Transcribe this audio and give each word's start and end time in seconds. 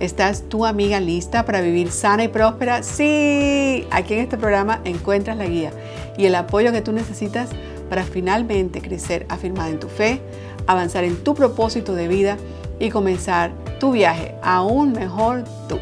¿Estás 0.00 0.48
tu 0.48 0.66
amiga 0.66 0.98
lista 0.98 1.44
para 1.44 1.60
vivir 1.60 1.90
sana 1.90 2.24
y 2.24 2.28
próspera? 2.28 2.82
Sí, 2.82 3.86
aquí 3.92 4.14
en 4.14 4.20
este 4.20 4.36
programa 4.36 4.80
encuentras 4.84 5.36
la 5.36 5.46
guía 5.46 5.72
y 6.18 6.26
el 6.26 6.34
apoyo 6.34 6.72
que 6.72 6.80
tú 6.80 6.92
necesitas 6.92 7.50
para 7.88 8.02
finalmente 8.02 8.80
crecer 8.80 9.24
afirmada 9.28 9.70
en 9.70 9.78
tu 9.78 9.88
fe, 9.88 10.20
avanzar 10.66 11.04
en 11.04 11.22
tu 11.22 11.34
propósito 11.34 11.94
de 11.94 12.08
vida 12.08 12.36
y 12.80 12.90
comenzar 12.90 13.52
tu 13.78 13.92
viaje 13.92 14.34
aún 14.42 14.92
mejor 14.92 15.44
tú. 15.68 15.78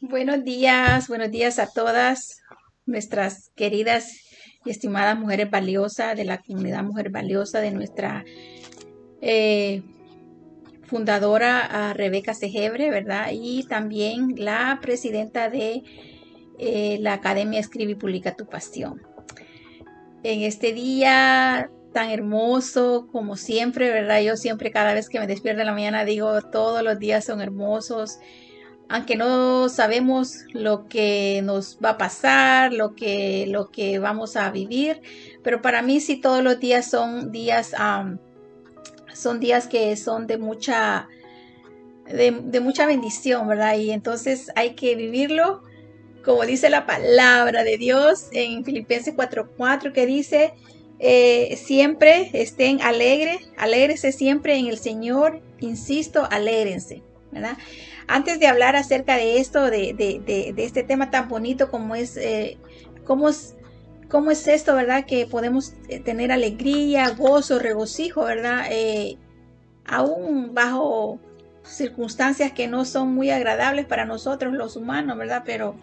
Buenos 0.00 0.44
días, 0.44 1.08
buenos 1.08 1.32
días 1.32 1.58
a 1.58 1.66
todas 1.66 2.42
nuestras 2.86 3.50
queridas 3.56 4.12
y 4.64 4.70
estimadas 4.70 5.18
mujeres 5.18 5.50
valiosas 5.50 6.16
de 6.16 6.24
la 6.24 6.38
comunidad 6.38 6.84
Mujer 6.84 7.10
Valiosa 7.10 7.60
de 7.60 7.72
nuestra 7.72 8.24
eh, 9.20 9.82
fundadora 10.88 11.92
Rebeca 11.92 12.34
Segebre, 12.34 12.90
¿verdad? 12.90 13.28
Y 13.32 13.64
también 13.64 14.34
la 14.36 14.78
presidenta 14.82 15.48
de 15.48 15.82
eh, 16.58 16.98
la 17.00 17.12
Academia 17.12 17.60
Escribe 17.60 17.92
y 17.92 17.94
Publica 17.94 18.34
tu 18.34 18.46
Pasión. 18.46 19.02
En 20.24 20.42
este 20.42 20.72
día 20.72 21.70
tan 21.92 22.10
hermoso 22.10 23.08
como 23.12 23.36
siempre, 23.36 23.90
¿verdad? 23.90 24.20
Yo 24.20 24.36
siempre 24.36 24.70
cada 24.70 24.94
vez 24.94 25.08
que 25.08 25.20
me 25.20 25.26
despierto 25.26 25.60
en 25.60 25.66
la 25.66 25.72
mañana 25.72 26.04
digo, 26.04 26.42
todos 26.42 26.82
los 26.82 26.98
días 26.98 27.24
son 27.24 27.40
hermosos, 27.40 28.18
aunque 28.88 29.16
no 29.16 29.68
sabemos 29.68 30.44
lo 30.52 30.88
que 30.88 31.40
nos 31.44 31.78
va 31.84 31.90
a 31.90 31.98
pasar, 31.98 32.72
lo 32.72 32.94
que, 32.94 33.46
lo 33.48 33.70
que 33.70 33.98
vamos 33.98 34.36
a 34.36 34.50
vivir, 34.50 35.00
pero 35.42 35.60
para 35.62 35.82
mí 35.82 36.00
sí 36.00 36.20
todos 36.20 36.42
los 36.42 36.58
días 36.58 36.90
son 36.90 37.30
días 37.30 37.74
son 39.12 39.40
días 39.40 39.66
que 39.66 39.96
son 39.96 40.26
de 40.26 40.38
mucha, 40.38 41.08
de, 42.06 42.60
mucha 42.60 42.86
bendición, 42.86 43.48
¿verdad? 43.48 43.76
Y 43.76 43.90
entonces 43.90 44.50
hay 44.54 44.74
que 44.74 44.94
vivirlo 44.94 45.62
como 46.24 46.44
dice 46.44 46.68
la 46.68 46.84
palabra 46.84 47.64
de 47.64 47.78
Dios 47.78 48.28
en 48.32 48.64
Filipenses 48.64 49.14
4:4 49.14 49.92
que 49.92 50.04
dice, 50.04 50.52
eh, 50.98 51.56
siempre 51.56 52.30
estén 52.34 52.82
alegres, 52.82 53.50
alegrense 53.56 54.12
siempre 54.12 54.56
en 54.56 54.66
el 54.66 54.78
Señor, 54.78 55.40
insisto, 55.60 56.28
alégrense, 56.30 57.02
¿verdad? 57.30 57.56
Antes 58.08 58.40
de 58.40 58.46
hablar 58.46 58.76
acerca 58.76 59.16
de 59.16 59.38
esto, 59.38 59.70
de, 59.70 59.94
de, 59.94 60.52
de, 60.54 60.64
este 60.64 60.82
tema 60.82 61.10
tan 61.10 61.28
bonito 61.28 61.70
como 61.70 61.94
es, 61.94 62.16
eh, 62.16 62.58
cómo 63.04 63.28
¿Cómo 64.08 64.30
es 64.30 64.48
esto, 64.48 64.74
verdad? 64.74 65.04
Que 65.04 65.26
podemos 65.26 65.74
eh, 65.88 66.00
tener 66.00 66.32
alegría, 66.32 67.10
gozo, 67.10 67.58
regocijo, 67.58 68.24
¿verdad? 68.24 68.66
Eh, 68.70 69.18
aún 69.84 70.54
bajo 70.54 71.20
circunstancias 71.62 72.52
que 72.52 72.68
no 72.68 72.86
son 72.86 73.14
muy 73.14 73.30
agradables 73.30 73.84
para 73.84 74.06
nosotros 74.06 74.54
los 74.54 74.76
humanos, 74.76 75.18
¿verdad? 75.18 75.42
Pero 75.44 75.74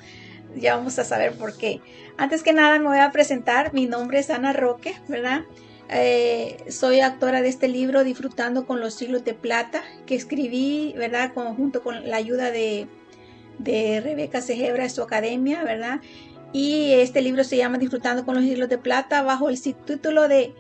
ya 0.56 0.76
vamos 0.76 0.98
a 0.98 1.04
saber 1.04 1.34
por 1.34 1.56
qué. 1.56 1.82
Antes 2.18 2.42
que 2.42 2.54
nada 2.54 2.80
me 2.80 2.88
voy 2.88 3.00
a 3.00 3.12
presentar. 3.12 3.74
Mi 3.74 3.86
nombre 3.86 4.20
es 4.20 4.32
Ana 4.32 4.54
Roque, 4.54 4.96
¿verdad? 5.08 5.42
Eh, 5.90 6.58
soy 6.70 7.02
autora 7.02 7.44
de 7.44 7.50
este 7.50 7.68
libro 7.68 8.04
Disfrutando 8.04 8.66
con 8.66 8.80
los 8.80 8.96
siglos 8.96 9.24
de 9.24 9.36
plata 9.36 9.84
que 10.08 10.16
escribí, 10.16 10.96
¿verdad? 10.98 11.32
junto 11.34 11.84
con 11.84 12.10
la 12.10 12.18
ayuda 12.18 12.50
de, 12.50 12.88
de 13.60 14.02
Rebeca 14.02 14.42
Segebra 14.42 14.84
de 14.84 14.90
su 14.90 15.04
academia, 15.04 15.64
¿verdad? 15.64 16.02
Y 16.56 16.94
este 16.94 17.22
libro 17.22 17.44
se 17.44 17.58
llama 17.58 17.80
Disfrutando 17.80 18.24
con 18.24 18.36
los 18.36 18.46
hilos 18.46 18.70
de 18.70 18.78
plata 18.78 19.22
bajo 19.24 19.50
el 19.50 19.62
título 19.62 20.30
de 20.30 20.54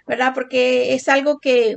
¿verdad? 0.06 0.32
Porque 0.34 0.94
es 0.94 1.06
algo 1.10 1.41
que, 1.41 1.76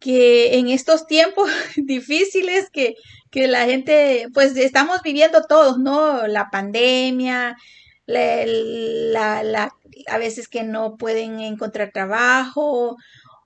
que 0.00 0.58
en 0.58 0.70
estos 0.70 1.06
tiempos 1.06 1.48
difíciles 1.76 2.68
que, 2.68 2.94
que 3.30 3.46
la 3.46 3.64
gente, 3.66 4.26
pues 4.34 4.56
estamos 4.56 5.02
viviendo 5.04 5.44
todos, 5.46 5.78
¿no? 5.78 6.26
La 6.26 6.50
pandemia, 6.50 7.56
la, 8.06 9.72
a 10.06 10.18
veces 10.18 10.48
que 10.48 10.62
no 10.62 10.96
pueden 10.96 11.40
encontrar 11.40 11.90
trabajo 11.92 12.96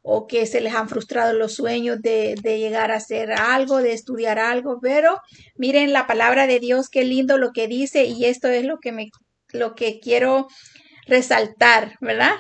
o 0.02 0.26
que 0.26 0.46
se 0.46 0.60
les 0.60 0.74
han 0.74 0.88
frustrado 0.88 1.32
los 1.32 1.54
sueños 1.54 2.00
de, 2.00 2.34
de, 2.42 2.58
llegar 2.58 2.90
a 2.90 2.96
hacer 2.96 3.32
algo, 3.32 3.78
de 3.78 3.92
estudiar 3.92 4.38
algo, 4.38 4.78
pero 4.80 5.20
miren 5.56 5.92
la 5.92 6.06
palabra 6.06 6.46
de 6.46 6.60
Dios, 6.60 6.88
qué 6.88 7.04
lindo 7.04 7.36
lo 7.36 7.52
que 7.52 7.68
dice 7.68 8.04
y 8.04 8.24
esto 8.24 8.48
es 8.48 8.64
lo 8.64 8.78
que 8.78 8.92
me, 8.92 9.10
lo 9.52 9.74
que 9.74 10.00
quiero 10.00 10.48
resaltar, 11.06 11.96
¿verdad? 12.00 12.36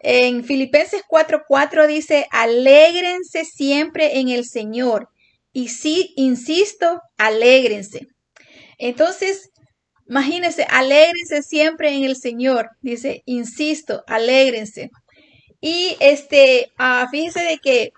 En 0.00 0.44
Filipenses 0.44 1.02
4:4 1.08 1.86
dice, 1.86 2.26
alégrense 2.30 3.44
siempre 3.44 4.18
en 4.18 4.28
el 4.28 4.44
Señor. 4.44 5.08
Y 5.52 5.68
sí, 5.68 6.12
insisto, 6.16 7.00
alégrense. 7.16 8.06
Entonces, 8.78 9.50
Imagínense, 10.08 10.66
alégrense 10.70 11.42
siempre 11.42 11.94
en 11.94 12.04
el 12.04 12.16
Señor. 12.16 12.70
Dice, 12.80 13.22
insisto, 13.26 14.04
alégrense. 14.06 14.90
Y 15.60 15.96
este, 16.00 16.72
uh, 16.78 17.10
de 17.10 17.58
que 17.62 17.92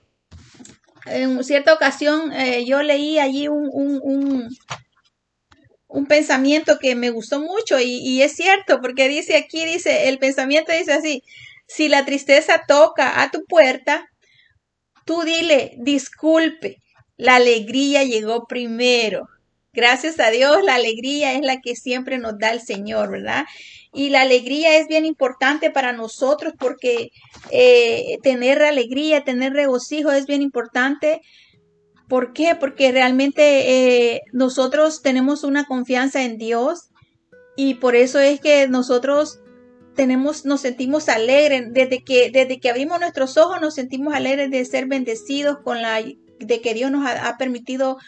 en 1.07 1.43
cierta 1.45 1.73
ocasión 1.75 2.33
eh, 2.33 2.65
yo 2.65 2.83
leí 2.83 3.19
allí 3.19 3.49
un, 3.49 3.69
un, 3.73 4.49
un, 5.89 6.07
pensamiento 6.07 6.79
que 6.79 6.95
me 6.95 7.11
gustó 7.11 7.41
mucho 7.41 7.79
y, 7.81 7.99
y, 7.99 8.23
es 8.23 8.33
cierto, 8.33 8.81
porque 8.81 9.09
dice 9.09 9.37
aquí, 9.37 9.65
dice, 9.65 10.09
el 10.09 10.19
pensamiento 10.19 10.73
dice 10.73 10.93
así, 10.93 11.23
si 11.67 11.89
la 11.89 12.05
tristeza 12.05 12.63
toca 12.67 13.23
a 13.23 13.31
tu 13.31 13.45
puerta, 13.45 14.09
tú 15.05 15.23
dile, 15.23 15.75
disculpe, 15.79 16.79
la 17.17 17.37
alegría 17.37 18.05
llegó 18.05 18.47
primero. 18.47 19.29
Gracias 19.73 20.19
a 20.19 20.31
Dios, 20.31 20.65
la 20.65 20.75
alegría 20.75 21.35
es 21.35 21.43
la 21.43 21.61
que 21.61 21.77
siempre 21.77 22.19
nos 22.19 22.39
da 22.39 22.51
el 22.51 22.61
Señor, 22.61 23.09
¿verdad? 23.11 23.45
Y 23.93 24.11
la 24.11 24.23
alegría 24.23 24.77
es 24.79 24.89
bien 24.89 25.05
importante 25.05 25.71
para 25.71 25.93
nosotros 25.93 26.55
porque 26.59 27.11
eh, 27.53 28.19
tener 28.23 28.63
alegría, 28.63 29.23
tener 29.23 29.53
regocijo 29.53 30.11
es 30.11 30.27
bien 30.27 30.43
importante. 30.43 31.21
¿Por 32.09 32.33
qué? 32.33 32.57
Porque 32.59 32.91
realmente 32.91 34.15
eh, 34.15 34.23
nosotros 34.33 35.03
tenemos 35.03 35.45
una 35.45 35.65
confianza 35.67 36.25
en 36.25 36.37
Dios 36.37 36.89
y 37.57 37.75
por 37.75 37.95
eso 37.95 38.19
es 38.19 38.41
que 38.41 38.67
nosotros 38.67 39.39
tenemos, 39.95 40.45
nos 40.45 40.63
sentimos 40.63 41.09
alegres. 41.09 41.73
Desde 41.73 42.03
que, 42.03 42.33
desde 42.33 42.59
que 42.59 42.71
abrimos 42.71 42.99
nuestros 42.99 43.37
ojos 43.37 43.61
nos 43.61 43.75
sentimos 43.75 44.15
alegres 44.15 44.51
de 44.51 44.65
ser 44.65 44.87
bendecidos 44.87 45.59
con 45.63 45.81
la, 45.81 46.03
de 46.03 46.61
que 46.61 46.75
Dios 46.75 46.91
nos 46.91 47.09
ha 47.09 47.37
permitido 47.39 47.99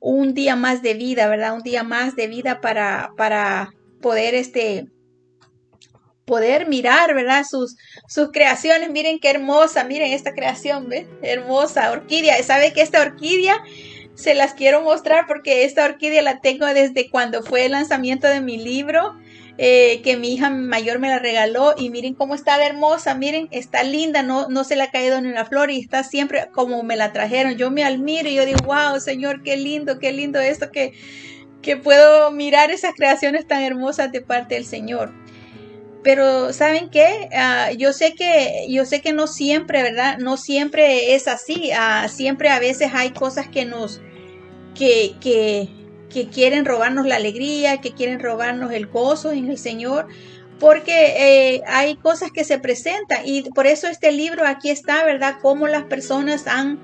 un 0.00 0.34
día 0.34 0.56
más 0.56 0.82
de 0.82 0.94
vida, 0.94 1.28
¿verdad? 1.28 1.54
Un 1.54 1.62
día 1.62 1.82
más 1.82 2.16
de 2.16 2.26
vida 2.26 2.60
para, 2.60 3.10
para 3.16 3.72
poder 4.00 4.34
este 4.34 4.86
poder 6.26 6.68
mirar, 6.68 7.14
¿verdad? 7.14 7.44
Sus, 7.48 7.76
sus 8.08 8.30
creaciones. 8.32 8.90
Miren 8.90 9.18
qué 9.20 9.30
hermosa, 9.30 9.84
miren 9.84 10.12
esta 10.12 10.34
creación, 10.34 10.88
¿ves? 10.88 11.06
Hermosa 11.22 11.92
orquídea. 11.92 12.42
¿Sabe 12.42 12.72
que 12.72 12.82
esta 12.82 13.00
orquídea 13.00 13.62
se 14.14 14.34
las 14.34 14.54
quiero 14.54 14.82
mostrar 14.82 15.26
porque 15.26 15.64
esta 15.64 15.84
orquídea 15.84 16.22
la 16.22 16.40
tengo 16.40 16.66
desde 16.66 17.08
cuando 17.10 17.42
fue 17.42 17.66
el 17.66 17.72
lanzamiento 17.72 18.26
de 18.26 18.40
mi 18.40 18.58
libro? 18.58 19.16
Eh, 19.58 20.02
que 20.02 20.18
mi 20.18 20.34
hija 20.34 20.50
mayor 20.50 20.98
me 20.98 21.08
la 21.08 21.18
regaló 21.18 21.74
y 21.78 21.88
miren 21.88 22.12
cómo 22.12 22.34
está 22.34 22.62
hermosa, 22.64 23.14
miren, 23.14 23.48
está 23.52 23.82
linda, 23.84 24.22
no, 24.22 24.48
no 24.48 24.64
se 24.64 24.76
le 24.76 24.82
ha 24.82 24.90
caído 24.90 25.18
ni 25.20 25.28
una 25.30 25.46
flor 25.46 25.70
y 25.70 25.80
está 25.80 26.04
siempre 26.04 26.48
como 26.52 26.82
me 26.82 26.96
la 26.96 27.12
trajeron. 27.12 27.56
Yo 27.56 27.70
me 27.70 27.82
admiro 27.82 28.28
y 28.28 28.34
yo 28.34 28.44
digo, 28.44 28.60
wow, 28.66 29.00
Señor, 29.00 29.42
qué 29.42 29.56
lindo, 29.56 29.98
qué 29.98 30.12
lindo 30.12 30.40
esto 30.40 30.70
que, 30.70 30.92
que 31.62 31.78
puedo 31.78 32.30
mirar 32.32 32.70
esas 32.70 32.94
creaciones 32.94 33.46
tan 33.46 33.62
hermosas 33.62 34.12
de 34.12 34.20
parte 34.20 34.56
del 34.56 34.66
Señor. 34.66 35.12
Pero 36.02 36.52
¿saben 36.52 36.90
qué? 36.90 37.28
Ah, 37.34 37.72
yo 37.72 37.92
sé 37.92 38.12
que 38.14 38.66
yo 38.68 38.84
sé 38.84 39.00
que 39.00 39.12
no 39.12 39.26
siempre, 39.26 39.82
¿verdad? 39.82 40.18
No 40.18 40.36
siempre 40.36 41.14
es 41.16 41.26
así. 41.26 41.70
Ah, 41.74 42.06
siempre 42.08 42.50
a 42.50 42.60
veces 42.60 42.90
hay 42.94 43.10
cosas 43.10 43.48
que 43.48 43.64
nos 43.64 44.00
que, 44.74 45.16
que 45.20 45.68
que 46.10 46.28
quieren 46.28 46.64
robarnos 46.64 47.06
la 47.06 47.16
alegría, 47.16 47.80
que 47.80 47.92
quieren 47.92 48.20
robarnos 48.20 48.72
el 48.72 48.86
gozo 48.86 49.32
en 49.32 49.50
el 49.50 49.58
Señor, 49.58 50.06
porque 50.58 51.14
eh, 51.54 51.62
hay 51.66 51.96
cosas 51.96 52.30
que 52.30 52.44
se 52.44 52.58
presentan 52.58 53.20
y 53.24 53.42
por 53.50 53.66
eso 53.66 53.88
este 53.88 54.12
libro 54.12 54.46
aquí 54.46 54.70
está, 54.70 55.04
¿verdad? 55.04 55.36
Cómo 55.42 55.66
las 55.66 55.84
personas 55.84 56.46
han, 56.46 56.80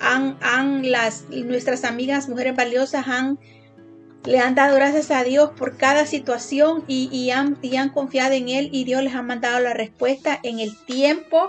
han, 0.00 0.36
han 0.42 0.90
las, 0.90 1.26
nuestras 1.30 1.84
amigas, 1.84 2.28
mujeres 2.28 2.56
valiosas, 2.56 3.06
han, 3.06 3.38
le 4.24 4.40
han 4.40 4.54
dado 4.54 4.74
gracias 4.74 5.10
a 5.10 5.22
Dios 5.22 5.50
por 5.56 5.76
cada 5.76 6.06
situación 6.06 6.84
y, 6.88 7.08
y, 7.12 7.30
han, 7.30 7.58
y 7.62 7.76
han 7.76 7.90
confiado 7.90 8.32
en 8.32 8.48
Él 8.48 8.70
y 8.72 8.84
Dios 8.84 9.02
les 9.02 9.14
ha 9.14 9.22
mandado 9.22 9.60
la 9.60 9.74
respuesta 9.74 10.40
en 10.42 10.58
el 10.58 10.76
tiempo 10.86 11.48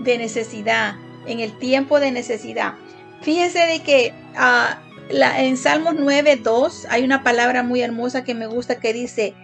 de 0.00 0.18
necesidad, 0.18 0.96
en 1.26 1.40
el 1.40 1.56
tiempo 1.58 2.00
de 2.00 2.10
necesidad. 2.10 2.74
Fíjese 3.20 3.58
de 3.58 3.80
que 3.80 4.14
uh, 4.34 4.89
en 5.10 5.56
Salmos 5.56 5.94
9.2 5.94 6.86
hay 6.88 7.04
una 7.04 7.22
palabra 7.22 7.62
muy 7.62 7.82
hermosa 7.82 8.24
que 8.24 8.34
me 8.34 8.46
gusta 8.46 8.80
que 8.80 8.92
dice, 8.92 9.34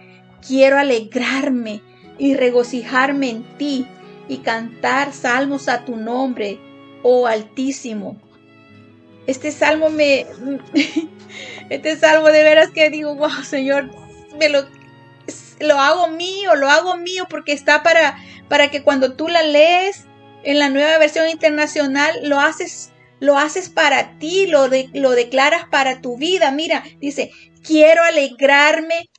quiero 0.45 0.77
alegrarme 0.77 1.81
y 2.17 2.35
regocijarme 2.35 3.29
en 3.29 3.57
ti 3.57 3.87
y 4.27 4.37
cantar 4.37 5.13
salmos 5.13 5.67
a 5.67 5.85
tu 5.85 5.95
nombre, 5.95 6.59
oh 7.03 7.27
Altísimo. 7.27 8.17
Este 9.25 9.51
salmo 9.51 9.89
me, 9.89 10.25
este 11.69 11.97
salmo 11.97 12.27
de 12.27 12.43
veras 12.43 12.69
que 12.71 12.89
digo, 12.89 13.15
wow, 13.15 13.43
Señor, 13.43 13.91
me 14.39 14.49
lo, 14.49 14.65
lo 15.59 15.79
hago 15.79 16.07
mío, 16.09 16.55
lo 16.55 16.69
hago 16.69 16.95
mío 16.95 17.25
porque 17.29 17.51
está 17.51 17.83
para, 17.83 18.17
para 18.47 18.69
que 18.69 18.83
cuando 18.83 19.13
tú 19.13 19.27
la 19.27 19.43
lees 19.43 20.05
en 20.43 20.59
la 20.59 20.69
nueva 20.69 20.97
versión 20.97 21.27
internacional, 21.29 22.11
lo 22.23 22.39
haces 22.39 22.91
lo 23.19 23.37
haces 23.37 23.69
para 23.69 24.17
ti, 24.19 24.47
lo, 24.47 24.67
lo 24.93 25.11
declaras 25.11 25.65
para 25.69 26.01
tu 26.01 26.17
vida. 26.17 26.51
Mira, 26.51 26.83
dice, 26.99 27.31
quiero 27.63 28.03
alegrarme 28.03 29.09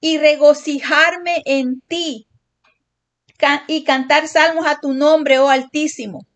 y 0.00 0.18
regocijarme 0.18 1.42
en 1.44 1.80
ti 1.80 2.28
y 3.66 3.84
cantar 3.84 4.28
salmos 4.28 4.66
a 4.66 4.80
tu 4.80 4.94
nombre, 4.94 5.38
oh 5.38 5.48
Altísimo. 5.48 6.26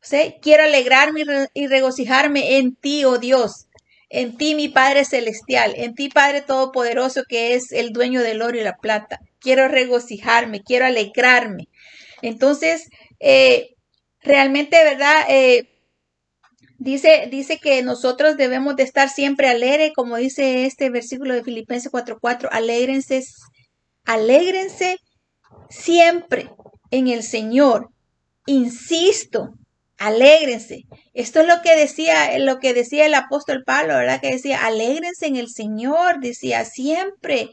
¿Sí? 0.00 0.36
Quiero 0.40 0.64
alegrarme 0.64 1.22
y 1.54 1.66
regocijarme 1.66 2.56
en 2.58 2.76
ti, 2.76 3.04
oh 3.04 3.18
Dios, 3.18 3.66
en 4.08 4.36
ti, 4.36 4.54
mi 4.54 4.68
Padre 4.68 5.04
Celestial, 5.04 5.74
en 5.76 5.94
ti, 5.94 6.08
Padre 6.08 6.40
Todopoderoso, 6.40 7.24
que 7.28 7.54
es 7.54 7.72
el 7.72 7.92
dueño 7.92 8.22
del 8.22 8.40
oro 8.40 8.56
y 8.56 8.62
la 8.62 8.76
plata. 8.76 9.20
Quiero 9.40 9.68
regocijarme, 9.68 10.62
quiero 10.62 10.86
alegrarme. 10.86 11.68
Entonces, 12.22 12.88
eh, 13.20 13.74
realmente, 14.20 14.82
¿verdad? 14.82 15.24
Eh, 15.28 15.67
Dice, 16.78 17.28
dice 17.28 17.58
que 17.58 17.82
nosotros 17.82 18.36
debemos 18.36 18.76
de 18.76 18.84
estar 18.84 19.08
siempre 19.08 19.48
alegres, 19.48 19.92
como 19.94 20.16
dice 20.16 20.64
este 20.64 20.90
versículo 20.90 21.34
de 21.34 21.42
Filipenses 21.42 21.90
4:4, 21.90 22.48
alégrense, 22.52 23.24
alégrense 24.04 24.96
siempre 25.68 26.50
en 26.92 27.08
el 27.08 27.24
Señor. 27.24 27.88
Insisto, 28.46 29.50
alégrense. 29.98 30.84
Esto 31.14 31.40
es 31.40 31.48
lo 31.48 31.62
que 31.62 31.74
decía, 31.76 32.38
lo 32.38 32.60
que 32.60 32.72
decía 32.74 33.06
el 33.06 33.14
apóstol 33.14 33.64
Pablo, 33.66 33.94
¿verdad? 33.94 34.20
Que 34.20 34.32
decía, 34.32 34.64
alégrense 34.64 35.26
en 35.26 35.36
el 35.36 35.48
Señor, 35.48 36.20
decía 36.20 36.64
siempre, 36.64 37.50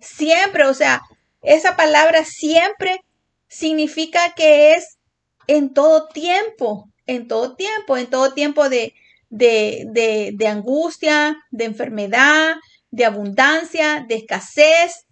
siempre, 0.00 0.64
o 0.66 0.74
sea, 0.74 1.00
esa 1.42 1.76
palabra 1.76 2.24
siempre 2.24 3.00
significa 3.48 4.34
que 4.34 4.74
es 4.74 4.98
en 5.46 5.72
todo 5.72 6.08
tiempo, 6.08 6.88
en 7.06 7.28
todo 7.28 7.56
tiempo, 7.56 7.96
en 7.96 8.08
todo 8.08 8.32
tiempo 8.32 8.68
de, 8.68 8.94
de, 9.30 10.32
de, 10.34 10.46
angustia, 10.46 11.36
de 11.50 11.64
enfermedad, 11.64 12.56
de 12.90 13.04
abundancia, 13.04 14.04
de 14.08 14.16
escasez, 14.16 15.06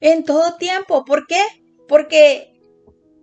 en 0.00 0.24
todo 0.24 0.56
tiempo. 0.56 1.04
¿Por 1.04 1.26
qué? 1.26 1.42
Porque 1.88 2.60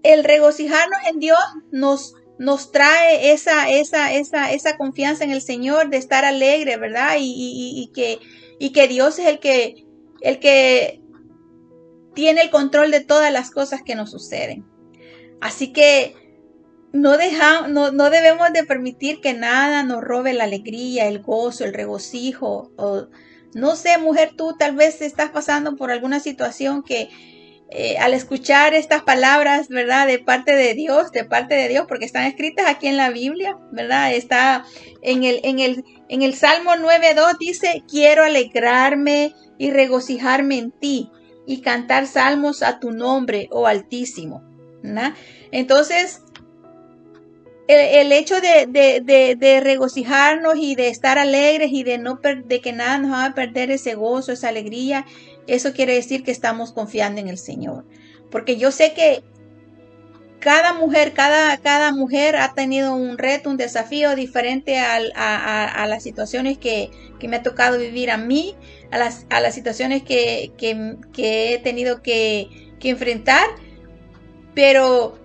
el 0.04 0.24
regocijarnos 0.24 1.00
en 1.08 1.20
Dios 1.20 1.40
nos, 1.72 2.14
nos 2.38 2.72
trae 2.72 3.32
esa, 3.32 3.70
esa, 3.70 4.14
esa, 4.14 4.52
esa 4.52 4.78
confianza 4.78 5.24
en 5.24 5.32
el 5.32 5.42
Señor 5.42 5.90
de 5.90 5.98
estar 5.98 6.26
alegre, 6.26 6.78
¿verdad? 6.78 7.18
Y, 7.20 7.32
y, 7.32 7.82
y, 7.82 7.92
que, 7.92 8.20
y 8.60 8.72
que 8.72 8.88
Dios 8.88 9.20
es 9.20 9.28
el 9.28 9.40
que, 9.40 9.86
el 10.22 10.40
que 10.40 11.02
tiene 12.14 12.42
el 12.42 12.50
control 12.50 12.92
de 12.92 13.02
todas 13.02 13.32
las 13.32 13.52
cosas 13.52 13.82
que 13.84 13.96
nos 13.96 14.12
suceden. 14.12 14.66
Así 15.40 15.72
que 15.72 16.16
no, 16.92 17.18
no, 17.68 17.92
no, 17.92 18.10
debemos 18.10 18.52
de 18.54 18.64
permitir 18.64 19.22
que 19.22 19.34
nada 19.34 19.84
nos 19.84 20.02
robe 20.02 20.34
la 20.34 20.46
alegría, 20.46 21.08
el 21.08 21.20
gozo, 21.20 21.66
el 21.66 21.74
regocijo. 21.74 22.72
O, 22.78 23.08
no 23.54 23.76
sé, 23.76 23.98
mujer, 23.98 24.32
tú 24.36 24.56
tal 24.58 24.76
vez 24.76 25.02
estás 25.02 25.30
pasando 25.30 25.76
por 25.76 25.92
alguna 25.92 26.20
situación 26.20 26.84
que 26.84 27.10
eh, 27.72 28.00
al 28.00 28.16
escuchar 28.16 28.74
estas 28.74 29.04
palabras, 29.04 29.68
¿verdad? 29.68 30.08
De 30.08 30.18
parte 30.18 30.56
de 30.56 30.74
Dios, 30.74 31.12
de 31.12 31.24
parte 31.24 31.54
de 31.54 31.68
Dios, 31.68 31.86
porque 31.88 32.06
están 32.06 32.26
escritas 32.26 32.66
aquí 32.68 32.88
en 32.88 32.98
la 32.98 33.12
Biblia, 33.12 33.58
¿verdad? 33.72 34.12
Está 34.14 34.66
en 35.04 35.24
el, 35.24 35.40
en 35.44 35.60
el, 35.60 35.84
en 36.08 36.24
el 36.24 36.34
Salmo 36.34 36.72
9.2 36.72 37.38
dice, 37.38 37.84
quiero 37.88 38.24
alegrarme 38.24 39.36
y 39.60 39.70
regocijarme 39.70 40.58
en 40.58 40.72
ti 40.72 41.12
y 41.46 41.62
cantar 41.62 42.08
salmos 42.08 42.64
a 42.64 42.80
tu 42.80 42.92
nombre, 42.92 43.48
oh 43.52 43.68
Altísimo. 43.68 44.50
Entonces, 45.52 46.22
el, 47.70 48.12
hecho 48.12 48.42
de, 48.42 49.62
regocijarnos 49.64 50.56
y 50.58 50.74
de 50.74 50.88
estar 50.88 51.20
alegres 51.20 51.70
y 51.72 51.84
de, 51.84 52.00
no 52.00 52.20
de 52.46 52.62
que 52.62 52.74
nada 52.74 52.98
nos 52.98 53.12
va 53.12 53.26
a 53.26 53.36
perder 53.36 53.70
ese 53.70 53.94
gozo, 53.94 54.32
esa 54.32 54.50
alegría, 54.50 55.06
eso 55.46 55.72
quiere 55.72 55.94
decir 55.94 56.24
que 56.24 56.32
estamos 56.32 56.72
confiando 56.72 57.22
en 57.22 57.28
el 57.28 57.38
Señor. 57.38 57.86
Porque 58.32 58.58
yo 58.58 58.72
sé 58.72 58.94
que 58.94 59.24
cada 60.40 60.74
mujer, 60.74 61.14
cada, 61.14 61.58
cada 61.58 61.92
mujer 61.92 62.38
ha 62.38 62.56
tenido 62.56 62.96
un 62.96 63.20
reto, 63.20 63.52
un 63.52 63.58
desafío 63.58 64.16
diferente 64.16 64.80
a, 64.80 65.86
las 65.88 66.02
situaciones 66.02 66.58
que, 66.58 66.90
me 67.22 67.36
ha 67.36 67.44
tocado 67.44 67.78
vivir 67.78 68.10
a 68.10 68.18
mí, 68.18 68.56
a 68.90 68.98
las, 68.98 69.54
situaciones 69.54 70.02
que, 70.02 70.52
he 71.18 71.60
tenido 71.60 72.02
que 72.02 72.50
enfrentar. 72.82 73.46
Pero 74.56 75.19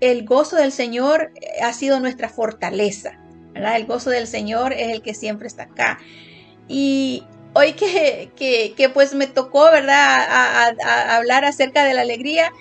el 0.00 0.24
gozo 0.24 0.56
del 0.56 0.72
Señor 0.72 1.32
eh, 1.36 1.62
ha 1.62 1.72
sido 1.72 2.00
nuestra 2.00 2.28
fortaleza, 2.28 3.18
¿verdad? 3.52 3.76
El 3.76 3.86
gozo 3.86 4.10
del 4.10 4.26
Señor 4.26 4.72
es 4.72 4.88
el 4.88 5.02
que 5.02 5.14
siempre 5.14 5.48
está 5.48 5.64
acá. 5.64 5.98
Y 6.68 7.24
hoy 7.54 7.72
que, 7.72 8.30
que, 8.76 8.88
pues 8.90 9.14
me 9.14 9.26
tocó, 9.26 9.70
¿verdad?, 9.70 10.26
a, 10.28 11.16
hablar 11.16 11.44
acerca 11.44 11.84
de 11.84 11.94
la 11.94 12.02
alegría, 12.02 12.52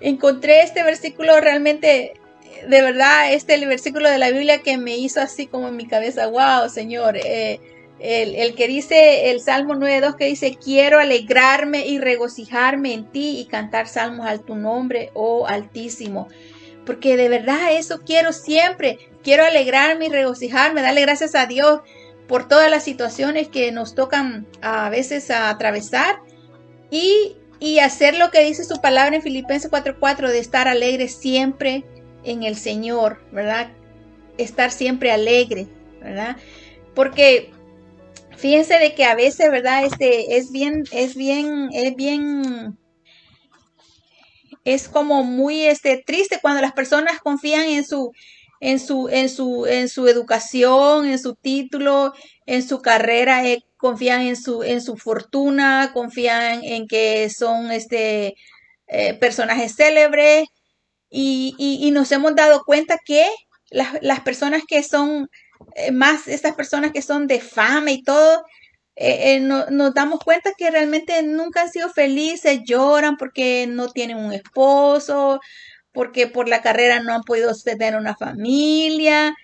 encontré 0.00 0.62
este 0.62 0.84
versículo 0.84 1.40
realmente, 1.40 2.12
de 2.68 2.82
verdad, 2.82 3.32
este 3.32 3.54
el 3.54 3.66
versículo 3.66 4.08
de 4.08 4.18
la 4.18 4.30
Biblia 4.30 4.62
que 4.62 4.78
me 4.78 4.96
hizo 4.96 5.20
así 5.20 5.46
como 5.46 5.68
en 5.68 5.76
mi 5.76 5.88
cabeza, 5.88 6.28
wow, 6.28 6.68
Señor, 6.68 7.16
eh, 7.16 7.58
el, 7.98 8.36
el, 8.36 8.54
que 8.54 8.68
dice 8.68 9.32
el 9.32 9.40
Salmo 9.40 9.74
9.2 9.74 10.14
que 10.14 10.26
dice, 10.26 10.56
quiero 10.62 11.00
alegrarme 11.00 11.86
y 11.88 11.98
regocijarme 11.98 12.92
en 12.92 13.10
ti 13.10 13.40
y 13.40 13.46
cantar 13.46 13.88
salmos 13.88 14.24
al 14.28 14.44
tu 14.44 14.54
nombre, 14.54 15.10
oh 15.14 15.48
Altísimo 15.48 16.28
porque 16.88 17.18
de 17.18 17.28
verdad 17.28 17.72
eso 17.72 18.00
quiero 18.00 18.32
siempre. 18.32 18.98
Quiero 19.22 19.44
alegrarme 19.44 20.06
y 20.06 20.08
regocijarme, 20.08 20.80
darle 20.80 21.02
gracias 21.02 21.34
a 21.34 21.44
Dios 21.44 21.82
por 22.26 22.48
todas 22.48 22.70
las 22.70 22.82
situaciones 22.82 23.48
que 23.48 23.70
nos 23.72 23.94
tocan 23.94 24.46
a 24.62 24.88
veces 24.88 25.30
a 25.30 25.50
atravesar 25.50 26.20
y, 26.90 27.36
y 27.60 27.80
hacer 27.80 28.16
lo 28.16 28.30
que 28.30 28.42
dice 28.42 28.64
su 28.64 28.80
palabra 28.80 29.16
en 29.16 29.20
Filipenses 29.20 29.70
4:4 29.70 30.30
de 30.30 30.38
estar 30.38 30.66
alegre 30.66 31.08
siempre 31.08 31.84
en 32.24 32.42
el 32.42 32.56
Señor, 32.56 33.20
¿verdad? 33.32 33.68
Estar 34.38 34.70
siempre 34.70 35.10
alegre, 35.12 35.66
¿verdad? 36.00 36.38
porque 36.94 37.50
fíjense 38.36 38.78
de 38.78 38.94
que 38.94 39.04
a 39.04 39.14
veces, 39.14 39.50
¿verdad? 39.50 39.84
Este 39.84 40.38
es 40.38 40.50
bien, 40.50 40.84
es 40.90 41.16
bien, 41.16 41.68
es 41.74 41.94
bien, 41.96 42.78
es 44.74 44.88
como 44.88 45.24
muy 45.24 45.64
este, 45.64 46.02
triste 46.04 46.38
cuando 46.42 46.60
las 46.60 46.72
personas 46.72 47.20
confían 47.20 47.66
en 47.66 47.84
su, 47.84 48.12
en 48.60 48.78
su, 48.78 49.08
en 49.08 49.28
su, 49.28 49.66
en 49.66 49.88
su 49.88 50.06
educación, 50.08 51.06
en 51.06 51.18
su 51.18 51.34
título, 51.34 52.12
en 52.46 52.66
su 52.66 52.82
carrera, 52.82 53.46
eh, 53.46 53.64
confían 53.76 54.22
en 54.22 54.36
su, 54.36 54.62
en 54.62 54.80
su 54.82 54.96
fortuna, 54.96 55.92
confían 55.94 56.62
en 56.64 56.86
que 56.86 57.30
son 57.30 57.72
este 57.72 58.36
eh, 58.88 59.14
personajes 59.14 59.74
célebres. 59.74 60.48
Y, 61.10 61.54
y, 61.58 61.90
nos 61.90 62.12
hemos 62.12 62.34
dado 62.34 62.64
cuenta 62.66 62.98
que 63.02 63.26
las, 63.70 63.94
las 64.02 64.20
personas 64.20 64.62
que 64.68 64.82
son 64.82 65.30
eh, 65.76 65.90
más, 65.90 66.28
estas 66.28 66.54
personas 66.54 66.92
que 66.92 67.00
son 67.00 67.26
de 67.26 67.40
fama 67.40 67.90
y 67.92 68.02
todo, 68.02 68.44
eh, 69.00 69.40
nos 69.40 69.94
damos 69.94 70.20
cuenta 70.24 70.52
que 70.56 70.70
realmente 70.70 71.22
nunca 71.22 71.62
han 71.62 71.70
sido 71.70 71.88
felices, 71.90 72.60
lloran 72.64 73.16
porque 73.16 73.66
no 73.68 73.88
tienen 73.88 74.16
un 74.16 74.32
esposo, 74.32 75.40
porque 75.92 76.26
por 76.26 76.48
la 76.48 76.62
carrera 76.62 77.00
no 77.00 77.14
han 77.14 77.22
podido 77.22 77.52
tener 77.54 77.96
una 77.96 78.16
familia 78.16 79.34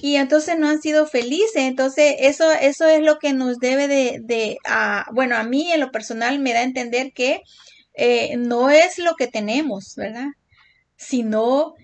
y 0.00 0.16
entonces 0.16 0.58
no 0.58 0.68
han 0.68 0.80
sido 0.80 1.06
felices. 1.06 1.56
Entonces 1.56 2.16
eso, 2.18 2.50
eso 2.52 2.88
es 2.88 3.02
lo 3.02 3.18
que 3.18 3.32
nos 3.34 3.58
debe 3.58 3.88
de, 3.88 4.20
de 4.22 4.58
bueno, 5.12 5.36
a 5.36 5.44
mí 5.44 5.70
en 5.72 5.80
lo 5.80 5.90
personal 5.90 6.38
me 6.38 6.54
da 6.54 6.60
a 6.60 6.64
entender 6.64 7.12
que 7.12 7.42
eh, 7.94 8.36
no 8.38 8.70
es 8.70 8.98
lo 8.98 9.14
que 9.16 9.26
tenemos, 9.28 9.94
¿verdad? 9.96 10.28
Sino 10.96 11.74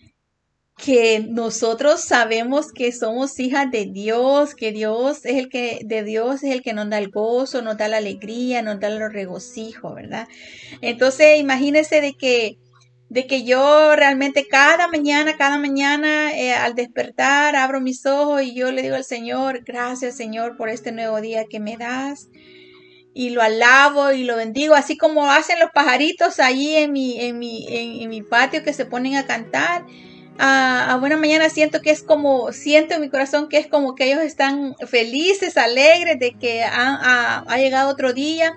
que 0.85 1.27
nosotros 1.29 2.01
sabemos 2.01 2.73
que 2.73 2.93
somos 2.93 3.39
hijas 3.39 3.71
de 3.71 3.87
Dios, 3.87 4.55
que 4.55 4.73
Dios 4.73 5.25
es 5.25 5.37
el 5.37 5.49
que, 5.49 5.81
de 5.85 6.03
Dios 6.03 6.43
es 6.43 6.53
el 6.53 6.63
que 6.63 6.73
nos 6.73 6.89
da 6.89 6.99
el 6.99 7.11
gozo, 7.11 7.63
nos 7.63 7.77
da 7.77 7.89
la 7.89 7.99
alegría, 7.99 8.63
nos 8.63 8.81
da 8.81 8.89
el 8.89 9.13
regocijo, 9.13 9.95
¿verdad? 9.95 10.27
Entonces, 10.81 11.39
imagínense 11.39 12.01
de 12.01 12.15
que, 12.15 12.59
de 13.09 13.27
que 13.27 13.45
yo 13.45 13.95
realmente 13.97 14.47
cada 14.49 14.89
mañana, 14.89 15.37
cada 15.37 15.59
mañana 15.59 16.33
eh, 16.33 16.55
al 16.55 16.75
despertar 16.75 17.57
abro 17.57 17.81
mis 17.81 18.07
ojos 18.07 18.43
y 18.43 18.55
yo 18.55 18.73
le 18.73 18.83
digo 18.83 18.97
al 18.97 19.05
Señor, 19.05 19.63
gracias 19.65 20.17
Señor 20.17 20.57
por 20.57 20.69
este 20.69 20.93
nuevo 20.93 21.21
día 21.21 21.45
que 21.51 21.61
me 21.61 21.77
das 21.77 22.29
y 23.15 23.31
lo 23.31 23.43
alabo 23.43 24.13
y 24.13 24.25
lo 24.25 24.37
bendigo, 24.37 24.75
así 24.75 24.97
como 24.97 25.31
hacen 25.31 25.59
los 25.59 25.71
pajaritos 25.73 26.39
allí 26.39 26.77
en 26.77 26.93
mi, 26.93 27.21
en 27.21 27.39
mi, 27.39 27.67
en, 27.69 28.09
mi 28.09 28.23
patio 28.23 28.63
que 28.63 28.73
se 28.73 28.87
ponen 28.87 29.17
a 29.17 29.27
cantar. 29.27 29.85
A 30.43 30.97
buena 30.99 31.19
mañana 31.19 31.51
siento 31.51 31.83
que 31.83 31.91
es 31.91 32.03
como, 32.03 32.53
siento 32.53 32.95
en 32.95 33.03
mi 33.03 33.11
corazón 33.11 33.49
que 33.49 33.59
es 33.59 33.67
como 33.67 33.95
que 33.95 34.11
ellos 34.11 34.23
están 34.23 34.75
felices, 34.87 35.59
alegres 35.59 36.19
de 36.19 36.33
que 36.33 36.63
ha, 36.63 37.45
ha, 37.47 37.59
llegado 37.59 37.91
otro 37.91 38.15
día 38.15 38.55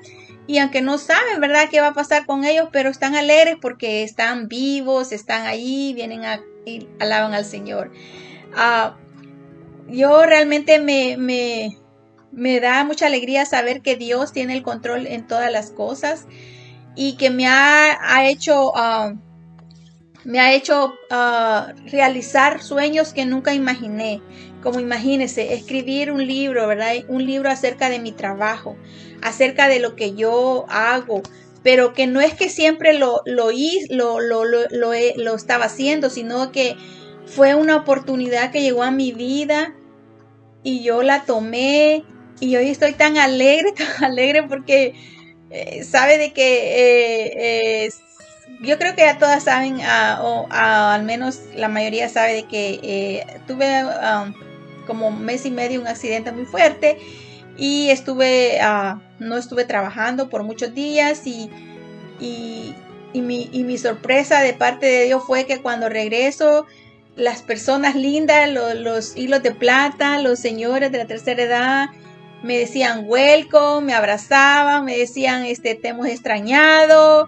y 0.47 0.59
aunque 0.59 0.81
no 0.81 0.97
saben, 0.97 1.41
¿verdad?, 1.41 1.67
qué 1.69 1.81
va 1.81 1.87
a 1.87 1.93
pasar 1.93 2.25
con 2.25 2.45
ellos, 2.45 2.69
pero 2.71 2.89
están 2.89 3.15
alegres 3.15 3.57
porque 3.61 4.03
están 4.03 4.47
vivos, 4.47 5.11
están 5.11 5.45
ahí, 5.45 5.93
vienen 5.93 6.23
a, 6.25 6.41
y 6.65 6.87
alaban 6.99 7.33
al 7.33 7.45
Señor. 7.45 7.91
Ah, 8.55 8.97
yo 9.87 10.25
realmente 10.25 10.79
me, 10.79 11.17
me, 11.17 11.77
me 12.31 12.59
da 12.59 12.83
mucha 12.83 13.07
alegría 13.07 13.45
saber 13.45 13.81
que 13.81 13.95
Dios 13.95 14.31
tiene 14.31 14.53
el 14.53 14.63
control 14.63 15.07
en 15.07 15.27
todas 15.27 15.51
las 15.51 15.71
cosas 15.71 16.27
y 16.95 17.17
que 17.17 17.29
me 17.29 17.47
ha, 17.47 18.27
hecho, 18.27 18.71
ah, 18.75 19.13
me 20.25 20.39
ha 20.39 20.53
hecho 20.53 20.95
ah, 21.09 21.73
realizar 21.91 22.61
sueños 22.61 23.13
que 23.13 23.25
nunca 23.25 23.53
imaginé. 23.53 24.21
Como 24.61 24.79
imagínese, 24.79 25.53
escribir 25.53 26.11
un 26.11 26.25
libro, 26.25 26.67
¿verdad? 26.67 26.93
Un 27.09 27.25
libro 27.25 27.49
acerca 27.49 27.89
de 27.89 27.99
mi 27.99 28.13
trabajo, 28.13 28.77
acerca 29.21 29.67
de 29.67 29.79
lo 29.79 29.95
que 29.95 30.15
yo 30.15 30.65
hago, 30.69 31.21
pero 31.63 31.93
que 31.93 32.07
no 32.07 32.21
es 32.21 32.33
que 32.33 32.49
siempre 32.49 32.93
lo, 32.93 33.21
lo, 33.25 33.49
lo, 33.89 34.19
lo, 34.21 34.45
lo, 34.45 34.91
lo 35.17 35.35
estaba 35.35 35.65
haciendo, 35.65 36.09
sino 36.09 36.51
que 36.51 36.77
fue 37.25 37.55
una 37.55 37.75
oportunidad 37.77 38.51
que 38.51 38.61
llegó 38.61 38.83
a 38.83 38.91
mi 38.91 39.11
vida 39.11 39.73
y 40.63 40.83
yo 40.83 41.03
la 41.03 41.25
tomé 41.25 42.03
y 42.39 42.55
hoy 42.55 42.69
estoy 42.69 42.93
tan 42.93 43.17
alegre, 43.17 43.71
tan 43.77 44.03
alegre 44.03 44.43
porque 44.43 44.93
eh, 45.49 45.83
sabe 45.83 46.17
de 46.17 46.33
que 46.33 47.85
eh, 47.85 47.89
yo 48.61 48.77
creo 48.77 48.95
que 48.95 49.01
ya 49.01 49.17
todas 49.17 49.43
saben, 49.43 49.79
ah, 49.81 50.19
o 50.23 50.47
ah, 50.49 50.93
al 50.93 51.03
menos 51.03 51.41
la 51.55 51.67
mayoría 51.67 52.09
sabe 52.09 52.33
de 52.33 52.43
que 52.43 52.79
eh, 52.83 53.25
tuve 53.47 53.83
um, 53.83 54.33
como 54.85 55.11
mes 55.11 55.45
y 55.45 55.51
medio 55.51 55.81
un 55.81 55.87
accidente 55.87 56.31
muy 56.31 56.45
fuerte 56.45 56.97
y 57.57 57.89
estuve, 57.89 58.59
ah, 58.61 59.01
no 59.19 59.37
estuve 59.37 59.65
trabajando 59.65 60.29
por 60.29 60.43
muchos 60.43 60.73
días 60.73 61.25
y, 61.25 61.49
y, 62.19 62.73
mi, 63.21 63.49
y 63.51 63.63
mi 63.63 63.77
sorpresa 63.77 64.41
de 64.41 64.53
parte 64.53 64.85
de 64.85 65.05
Dios 65.05 65.23
fue 65.25 65.45
que 65.45 65.61
cuando 65.61 65.89
regreso, 65.89 66.65
las 67.15 67.43
personas 67.43 67.95
lindas, 67.95 68.49
los, 68.49 68.75
los 68.75 69.15
hilos 69.15 69.43
de 69.43 69.51
plata, 69.51 70.19
los 70.19 70.39
señores 70.39 70.91
de 70.91 70.97
la 70.97 71.05
tercera 71.05 71.43
edad, 71.43 71.89
me 72.43 72.57
decían 72.57 73.05
welcome, 73.07 73.87
me 73.87 73.93
abrazaban, 73.93 74.85
me 74.85 74.97
decían, 74.97 75.45
este, 75.45 75.75
te 75.75 75.89
hemos 75.89 76.07
extrañado, 76.07 77.27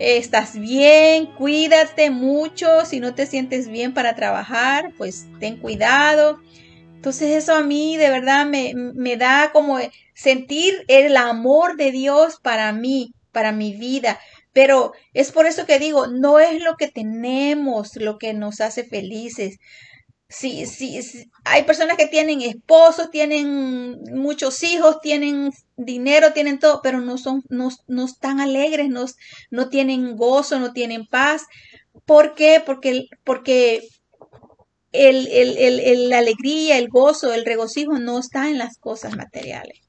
estás 0.00 0.58
bien, 0.58 1.26
cuídate 1.26 2.10
mucho, 2.10 2.86
si 2.86 3.00
no 3.00 3.14
te 3.14 3.26
sientes 3.26 3.68
bien 3.68 3.92
para 3.92 4.16
trabajar, 4.16 4.92
pues 4.96 5.26
ten 5.38 5.58
cuidado. 5.58 6.40
Entonces 6.94 7.36
eso 7.36 7.54
a 7.54 7.62
mí 7.62 7.96
de 7.98 8.10
verdad 8.10 8.46
me, 8.46 8.72
me 8.74 9.16
da 9.16 9.50
como 9.52 9.78
sentir 10.14 10.84
el 10.88 11.16
amor 11.16 11.76
de 11.76 11.92
Dios 11.92 12.40
para 12.42 12.72
mí, 12.72 13.12
para 13.30 13.52
mi 13.52 13.74
vida. 13.74 14.18
Pero 14.52 14.92
es 15.12 15.32
por 15.32 15.46
eso 15.46 15.66
que 15.66 15.78
digo, 15.78 16.06
no 16.06 16.40
es 16.40 16.62
lo 16.62 16.76
que 16.76 16.88
tenemos 16.88 17.96
lo 17.96 18.18
que 18.18 18.32
nos 18.32 18.60
hace 18.60 18.84
felices, 18.84 19.58
Sí, 20.32 20.64
sí, 20.66 21.00
hay 21.44 21.64
personas 21.64 21.96
que 21.96 22.06
tienen 22.06 22.40
esposos, 22.40 23.10
tienen 23.10 24.00
muchos 24.12 24.62
hijos, 24.62 25.00
tienen 25.02 25.50
dinero, 25.76 26.32
tienen 26.32 26.60
todo, 26.60 26.80
pero 26.82 27.00
no 27.00 27.18
son, 27.18 27.42
no, 27.48 27.68
no 27.88 28.04
están 28.04 28.38
alegres, 28.40 28.88
no, 28.90 29.06
no 29.50 29.68
tienen 29.68 30.16
gozo, 30.16 30.60
no 30.60 30.72
tienen 30.72 31.04
paz. 31.06 31.46
¿Por 32.06 32.36
qué? 32.36 32.62
Porque, 32.64 33.06
porque 33.24 33.82
el, 34.92 35.26
el, 35.28 35.58
el, 35.58 36.08
la 36.08 36.18
alegría, 36.18 36.78
el 36.78 36.88
gozo, 36.88 37.32
el 37.34 37.44
regocijo 37.44 37.98
no 37.98 38.18
está 38.20 38.48
en 38.48 38.58
las 38.58 38.78
cosas 38.78 39.16
materiales. 39.16 39.80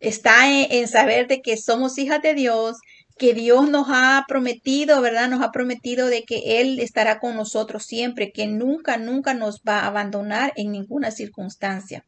Está 0.00 0.48
en, 0.50 0.70
en 0.70 0.88
saber 0.88 1.26
de 1.28 1.42
que 1.42 1.56
somos 1.56 1.98
hijas 1.98 2.22
de 2.22 2.34
Dios, 2.34 2.76
que 3.16 3.34
Dios 3.34 3.68
nos 3.68 3.86
ha 3.90 4.24
prometido, 4.26 5.00
¿verdad? 5.00 5.28
Nos 5.28 5.42
ha 5.42 5.52
prometido 5.52 6.08
de 6.08 6.24
que 6.24 6.60
Él 6.60 6.80
estará 6.80 7.20
con 7.20 7.36
nosotros 7.36 7.84
siempre, 7.84 8.32
que 8.32 8.46
nunca, 8.46 8.96
nunca 8.96 9.34
nos 9.34 9.60
va 9.62 9.80
a 9.80 9.86
abandonar 9.86 10.52
en 10.56 10.72
ninguna 10.72 11.10
circunstancia. 11.10 12.04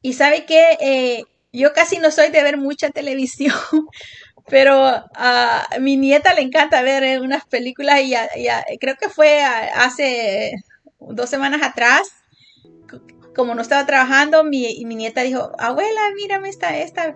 Y 0.00 0.12
sabe 0.12 0.44
que 0.44 0.78
eh, 0.80 1.24
yo 1.52 1.72
casi 1.72 1.98
no 1.98 2.10
soy 2.10 2.30
de 2.30 2.42
ver 2.42 2.56
mucha 2.56 2.90
televisión, 2.90 3.56
pero 4.46 4.84
a 4.84 5.68
mi 5.80 5.96
nieta 5.96 6.34
le 6.34 6.42
encanta 6.42 6.82
ver 6.82 7.02
eh, 7.02 7.20
unas 7.20 7.44
películas 7.46 8.00
y, 8.02 8.14
creo 8.78 8.96
que 8.96 9.08
fue 9.08 9.42
hace 9.42 10.52
dos 11.00 11.28
semanas 11.28 11.62
atrás, 11.62 12.08
como 13.34 13.54
no 13.54 13.62
estaba 13.62 13.86
trabajando, 13.86 14.42
mi, 14.42 14.84
mi 14.84 14.94
nieta 14.94 15.22
dijo, 15.22 15.52
abuela, 15.58 16.00
mírame 16.16 16.48
esta, 16.48 16.76
esta. 16.78 17.14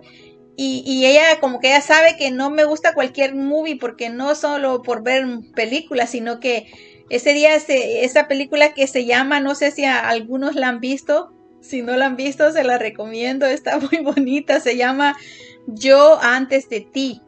Y, 0.55 1.05
ella 1.05 1.39
como 1.39 1.59
que 1.59 1.69
ella 1.69 1.81
sabe 1.81 2.15
que 2.15 2.29
no 2.29 2.51
me 2.51 2.63
gusta 2.63 2.93
cualquier 2.93 3.33
movie 3.33 3.77
porque 3.77 4.09
no 4.09 4.35
solo 4.35 4.83
por 4.83 5.01
ver 5.01 5.25
películas, 5.55 6.11
sino 6.11 6.39
que 6.39 6.67
ese 7.09 7.33
día 7.33 7.55
esa 7.55 8.27
película 8.27 8.73
que 8.73 8.85
se 8.87 9.05
llama, 9.05 9.39
no 9.39 9.55
sé 9.55 9.71
si 9.71 9.85
algunos 9.85 10.55
la 10.55 10.69
han 10.69 10.79
visto, 10.79 11.33
si 11.59 11.81
no 11.81 11.95
la 11.95 12.05
han 12.05 12.15
visto 12.15 12.51
se 12.51 12.63
la 12.63 12.77
recomiendo, 12.77 13.47
está 13.47 13.79
muy 13.91 14.03
bonita, 14.03 14.59
se 14.59 14.77
llama 14.77 15.17
Yo 15.65 16.19
antes 16.21 16.69
de 16.69 16.81
ti, 16.81 17.21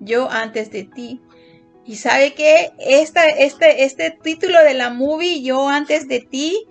Yo 0.00 0.30
antes 0.30 0.70
de 0.70 0.84
ti. 0.84 1.22
Y 1.86 1.96
sabe 1.96 2.34
que 2.34 2.72
esta, 2.80 3.26
este, 3.28 3.84
este 3.84 4.10
título 4.10 4.62
de 4.64 4.74
la 4.74 4.90
movie, 4.90 5.42
Yo 5.42 5.68
antes 5.68 6.08
de 6.08 6.20
ti, 6.20 6.66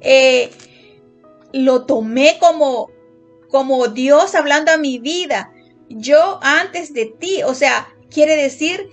eh, 0.00 0.50
lo 1.52 1.86
tomé 1.86 2.36
como 2.38 2.90
como 3.56 3.88
Dios 3.88 4.34
hablando 4.34 4.70
a 4.70 4.76
mi 4.76 4.98
vida. 4.98 5.50
Yo 5.88 6.38
antes 6.42 6.92
de 6.92 7.06
ti, 7.06 7.42
o 7.42 7.54
sea, 7.54 7.88
quiere 8.10 8.36
decir 8.36 8.90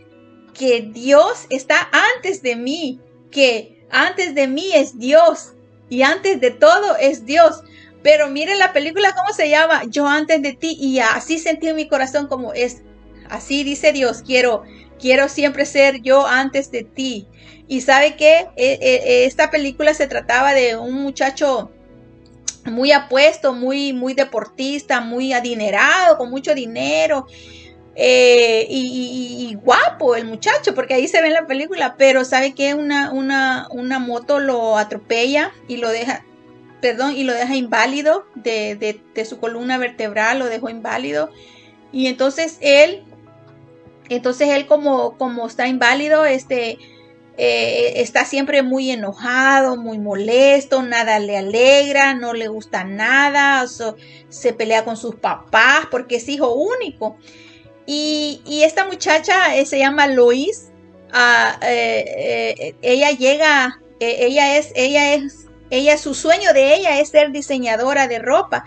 que 0.53 0.89
Dios 0.89 1.47
está 1.49 1.89
antes 2.15 2.41
de 2.41 2.55
mí, 2.55 3.01
que 3.29 3.85
antes 3.89 4.33
de 4.35 4.47
mí 4.47 4.71
es 4.73 4.97
Dios 4.97 5.51
y 5.89 6.03
antes 6.03 6.39
de 6.39 6.51
todo 6.51 6.95
es 6.95 7.25
Dios. 7.25 7.61
Pero 8.03 8.29
mire 8.29 8.55
la 8.55 8.71
película 8.71 9.13
cómo 9.13 9.33
se 9.33 9.49
llama, 9.49 9.83
yo 9.89 10.07
antes 10.07 10.41
de 10.41 10.53
ti 10.53 10.77
y 10.79 10.99
así 10.99 11.39
sentí 11.39 11.67
en 11.67 11.75
mi 11.75 11.89
corazón 11.89 12.27
como 12.27 12.53
es, 12.53 12.83
así 13.27 13.65
dice 13.65 13.91
Dios, 13.91 14.23
quiero, 14.25 14.63
quiero 14.97 15.27
siempre 15.27 15.65
ser 15.65 16.01
yo 16.01 16.25
antes 16.25 16.71
de 16.71 16.83
ti. 16.85 17.27
Y 17.67 17.81
sabe 17.81 18.15
que 18.15 18.47
e, 18.55 18.79
e, 18.81 19.25
esta 19.25 19.51
película 19.51 19.93
se 19.93 20.07
trataba 20.07 20.53
de 20.53 20.77
un 20.77 20.93
muchacho 21.03 21.69
muy 22.65 22.91
apuesto, 22.91 23.53
muy, 23.53 23.93
muy 23.93 24.13
deportista, 24.13 25.01
muy 25.01 25.33
adinerado, 25.33 26.17
con 26.17 26.29
mucho 26.29 26.55
dinero. 26.55 27.27
Eh, 27.95 28.65
y, 28.69 29.55
guapo 29.61 30.15
el 30.15 30.25
muchacho, 30.25 30.73
porque 30.73 30.95
ahí 30.95 31.07
se 31.07 31.21
ve 31.21 31.27
en 31.27 31.33
la 31.33 31.45
película, 31.45 31.95
pero 31.95 32.25
sabe 32.25 32.53
que 32.53 32.73
una, 32.73 33.11
una, 33.11 33.67
una 33.69 33.99
moto 33.99 34.39
lo 34.39 34.77
atropella 34.77 35.51
y 35.67 35.77
lo 35.77 35.89
deja, 35.89 36.25
perdón, 36.81 37.15
y 37.15 37.23
lo 37.23 37.33
deja 37.33 37.55
inválido 37.55 38.25
de, 38.35 38.99
de, 39.13 39.25
su 39.25 39.39
columna 39.39 39.77
vertebral, 39.77 40.39
lo 40.39 40.47
dejó 40.47 40.69
inválido. 40.69 41.29
Y 41.91 42.07
entonces 42.07 42.57
él, 42.61 43.03
entonces 44.09 44.49
él 44.49 44.65
como, 44.65 45.15
como 45.17 45.45
está 45.45 45.67
inválido, 45.67 46.25
este, 46.25 46.79
eh, 47.35 47.93
está 48.01 48.25
siempre 48.25 48.61
muy 48.61 48.91
enojado, 48.91 49.75
muy 49.75 49.97
molesto, 49.97 50.83
nada 50.83 51.17
le 51.19 51.37
alegra, 51.37 52.13
no 52.13 52.33
le 52.33 52.47
gusta 52.47 52.83
nada, 52.83 53.65
se 54.29 54.53
pelea 54.53 54.85
con 54.85 54.97
sus 54.97 55.15
papás 55.15 55.87
porque 55.89 56.17
es 56.17 56.29
hijo 56.29 56.53
único. 56.53 57.17
Y, 57.85 58.41
esta 58.63 58.85
muchacha 58.85 59.55
eh, 59.55 59.65
se 59.65 59.79
llama 59.79 60.07
Lois, 60.07 60.71
ah, 61.11 61.59
eh, 61.63 62.75
ella 62.81 63.11
llega, 63.11 63.81
ella 63.99 64.57
es, 64.57 64.71
ella 64.75 65.15
es, 65.15 65.47
ella, 65.69 65.97
su 65.97 66.13
sueño 66.13 66.53
de 66.53 66.75
ella 66.75 66.99
es 66.99 67.09
ser 67.09 67.31
diseñadora 67.31 68.07
de 68.07 68.19
ropa 68.19 68.63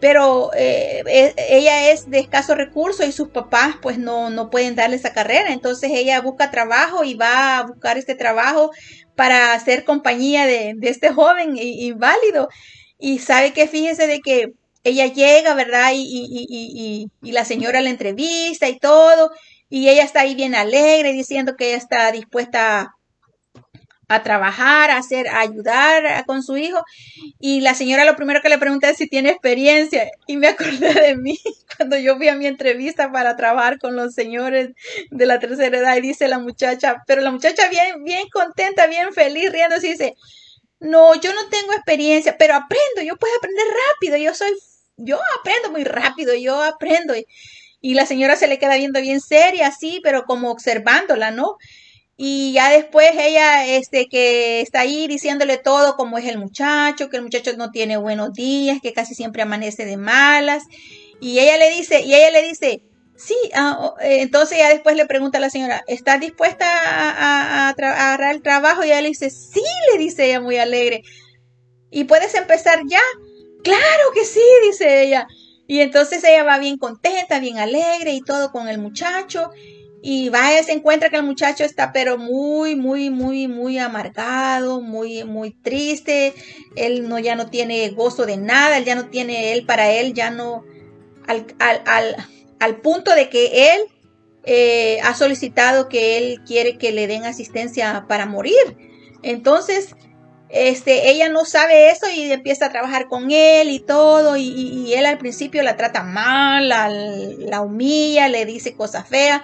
pero 0.00 0.50
eh, 0.54 1.02
e, 1.06 1.34
ella 1.50 1.90
es 1.90 2.10
de 2.10 2.20
escasos 2.20 2.56
recursos 2.56 3.06
y 3.06 3.12
sus 3.12 3.28
papás 3.28 3.76
pues 3.82 3.98
no, 3.98 4.30
no 4.30 4.50
pueden 4.50 4.74
darle 4.76 4.96
esa 4.96 5.12
carrera. 5.12 5.52
Entonces 5.52 5.90
ella 5.92 6.20
busca 6.20 6.50
trabajo 6.50 7.04
y 7.04 7.14
va 7.14 7.58
a 7.58 7.62
buscar 7.66 7.98
este 7.98 8.14
trabajo 8.14 8.70
para 9.16 9.52
hacer 9.54 9.84
compañía 9.84 10.46
de, 10.46 10.76
este 10.82 11.12
joven 11.12 11.56
inválido. 11.56 12.48
Y 12.98 13.18
sabe 13.18 13.52
que 13.52 13.68
fíjese 13.68 14.06
de 14.06 14.20
que 14.20 14.52
ella 14.84 15.06
llega, 15.06 15.54
¿verdad? 15.54 15.92
Y, 15.94 16.02
y, 16.02 17.10
y, 17.22 17.32
la 17.32 17.44
señora 17.44 17.80
la 17.80 17.90
entrevista 17.90 18.68
y 18.68 18.78
todo. 18.78 19.32
Y 19.68 19.88
ella 19.88 20.04
está 20.04 20.20
ahí 20.22 20.34
bien 20.34 20.54
alegre 20.54 21.12
diciendo 21.12 21.56
que 21.56 21.68
ella 21.68 21.76
está 21.76 22.12
dispuesta 22.12 22.97
a 24.08 24.22
trabajar, 24.22 24.90
a 24.90 24.96
hacer, 24.96 25.28
a 25.28 25.40
ayudar 25.40 26.24
con 26.26 26.42
su 26.42 26.56
hijo. 26.56 26.82
Y 27.38 27.60
la 27.60 27.74
señora 27.74 28.06
lo 28.06 28.16
primero 28.16 28.40
que 28.40 28.48
le 28.48 28.58
pregunta 28.58 28.88
es 28.88 28.96
si 28.96 29.06
tiene 29.06 29.30
experiencia. 29.30 30.10
Y 30.26 30.38
me 30.38 30.48
acordé 30.48 30.94
de 30.94 31.16
mí 31.16 31.38
cuando 31.76 31.96
yo 31.98 32.16
fui 32.16 32.28
a 32.28 32.34
mi 32.34 32.46
entrevista 32.46 33.12
para 33.12 33.36
trabajar 33.36 33.78
con 33.78 33.94
los 33.96 34.14
señores 34.14 34.70
de 35.10 35.26
la 35.26 35.38
tercera 35.38 35.78
edad. 35.78 35.96
Y 35.96 36.00
dice 36.00 36.26
la 36.26 36.38
muchacha, 36.38 37.02
pero 37.06 37.20
la 37.20 37.30
muchacha 37.30 37.68
bien, 37.68 38.02
bien 38.02 38.28
contenta, 38.32 38.86
bien 38.86 39.12
feliz, 39.12 39.52
riendo, 39.52 39.76
y 39.76 39.80
dice, 39.80 40.14
no, 40.80 41.14
yo 41.14 41.32
no 41.34 41.48
tengo 41.50 41.72
experiencia, 41.74 42.36
pero 42.38 42.54
aprendo, 42.54 43.02
yo 43.04 43.16
puedo 43.16 43.34
aprender 43.36 43.66
rápido, 43.92 44.16
yo 44.16 44.34
soy, 44.34 44.52
yo 44.96 45.18
aprendo 45.38 45.70
muy 45.70 45.84
rápido, 45.84 46.34
yo 46.34 46.62
aprendo. 46.62 47.14
Y, 47.14 47.26
y 47.82 47.94
la 47.94 48.06
señora 48.06 48.36
se 48.36 48.48
le 48.48 48.58
queda 48.58 48.76
viendo 48.76 49.02
bien 49.02 49.20
seria, 49.20 49.68
así, 49.68 50.00
pero 50.02 50.24
como 50.24 50.50
observándola, 50.50 51.30
¿no? 51.30 51.58
Y 52.20 52.52
ya 52.52 52.68
después 52.70 53.12
ella, 53.16 53.64
este, 53.64 54.08
que 54.08 54.60
está 54.60 54.80
ahí 54.80 55.06
diciéndole 55.06 55.56
todo 55.56 55.94
como 55.94 56.18
es 56.18 56.24
el 56.24 56.36
muchacho, 56.36 57.08
que 57.08 57.16
el 57.16 57.22
muchacho 57.22 57.56
no 57.56 57.70
tiene 57.70 57.96
buenos 57.96 58.32
días, 58.32 58.80
que 58.82 58.92
casi 58.92 59.14
siempre 59.14 59.42
amanece 59.42 59.84
de 59.84 59.96
malas. 59.96 60.64
Y 61.20 61.38
ella 61.38 61.56
le 61.58 61.70
dice, 61.70 62.00
y 62.00 62.12
ella 62.12 62.32
le 62.32 62.42
dice, 62.42 62.82
sí, 63.16 63.36
ah, 63.54 63.94
eh, 64.00 64.22
entonces 64.22 64.58
ya 64.58 64.68
después 64.68 64.96
le 64.96 65.06
pregunta 65.06 65.38
a 65.38 65.40
la 65.40 65.48
señora, 65.48 65.84
¿estás 65.86 66.18
dispuesta 66.18 66.66
a, 66.66 67.68
agarrar 67.68 68.34
el 68.34 68.42
trabajo? 68.42 68.82
Y 68.82 68.88
ella 68.88 69.00
le 69.00 69.10
dice, 69.10 69.30
sí, 69.30 69.62
le 69.92 69.98
dice 70.00 70.26
ella 70.26 70.40
muy 70.40 70.56
alegre. 70.56 71.04
¿Y 71.88 72.02
puedes 72.02 72.34
empezar 72.34 72.80
ya? 72.88 73.00
Claro 73.62 74.10
que 74.12 74.24
sí, 74.24 74.42
dice 74.64 75.04
ella. 75.04 75.28
Y 75.68 75.82
entonces 75.82 76.24
ella 76.24 76.42
va 76.42 76.58
bien 76.58 76.78
contenta, 76.78 77.38
bien 77.38 77.58
alegre 77.58 78.12
y 78.12 78.22
todo 78.22 78.50
con 78.50 78.66
el 78.66 78.78
muchacho. 78.78 79.52
Y 80.00 80.28
va 80.28 80.58
y 80.58 80.62
se 80.62 80.72
encuentra 80.72 81.10
que 81.10 81.16
el 81.16 81.24
muchacho 81.24 81.64
está 81.64 81.92
pero 81.92 82.18
muy, 82.18 82.76
muy, 82.76 83.10
muy, 83.10 83.48
muy 83.48 83.78
amargado, 83.78 84.80
muy, 84.80 85.24
muy 85.24 85.50
triste. 85.50 86.34
Él 86.76 87.08
no, 87.08 87.18
ya 87.18 87.34
no 87.34 87.50
tiene 87.50 87.88
gozo 87.90 88.24
de 88.24 88.36
nada, 88.36 88.78
él 88.78 88.84
ya 88.84 88.94
no 88.94 89.08
tiene, 89.08 89.52
él 89.52 89.66
para 89.66 89.90
él 89.90 90.14
ya 90.14 90.30
no, 90.30 90.64
al, 91.26 91.46
al, 91.58 92.16
al, 92.60 92.76
punto 92.80 93.14
de 93.14 93.28
que 93.28 93.74
él 93.74 93.80
eh, 94.44 95.00
ha 95.02 95.14
solicitado 95.14 95.88
que 95.88 96.16
él 96.16 96.40
quiere 96.46 96.78
que 96.78 96.92
le 96.92 97.08
den 97.08 97.24
asistencia 97.24 98.06
para 98.08 98.26
morir. 98.26 98.54
Entonces, 99.24 99.96
este, 100.48 101.10
ella 101.10 101.28
no 101.28 101.44
sabe 101.44 101.90
eso 101.90 102.06
y 102.08 102.30
empieza 102.30 102.66
a 102.66 102.70
trabajar 102.72 103.08
con 103.08 103.32
él 103.32 103.68
y 103.68 103.80
todo, 103.80 104.36
y, 104.36 104.44
y 104.46 104.94
él 104.94 105.06
al 105.06 105.18
principio 105.18 105.62
la 105.64 105.76
trata 105.76 106.04
mal, 106.04 106.68
la, 106.68 106.88
la 106.88 107.60
humilla, 107.62 108.28
le 108.28 108.46
dice 108.46 108.74
cosas 108.74 109.08
feas 109.08 109.42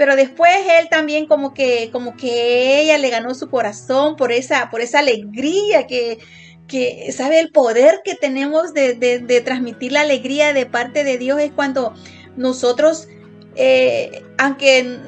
pero 0.00 0.16
después 0.16 0.50
él 0.80 0.88
también 0.88 1.26
como 1.26 1.52
que, 1.52 1.90
como 1.92 2.16
que 2.16 2.80
ella 2.80 2.96
le 2.96 3.10
ganó 3.10 3.34
su 3.34 3.50
corazón 3.50 4.16
por 4.16 4.32
esa, 4.32 4.70
por 4.70 4.80
esa 4.80 5.00
alegría 5.00 5.86
que, 5.86 6.18
que 6.66 7.12
sabe 7.12 7.38
el 7.38 7.52
poder 7.52 8.00
que 8.02 8.14
tenemos 8.14 8.72
de, 8.72 8.94
de, 8.94 9.40
transmitir 9.42 9.92
la 9.92 10.00
alegría 10.00 10.54
de 10.54 10.64
parte 10.64 11.04
de 11.04 11.18
Dios 11.18 11.38
es 11.38 11.52
cuando 11.52 11.92
nosotros, 12.34 13.08
eh, 13.56 14.22
aunque 14.38 15.00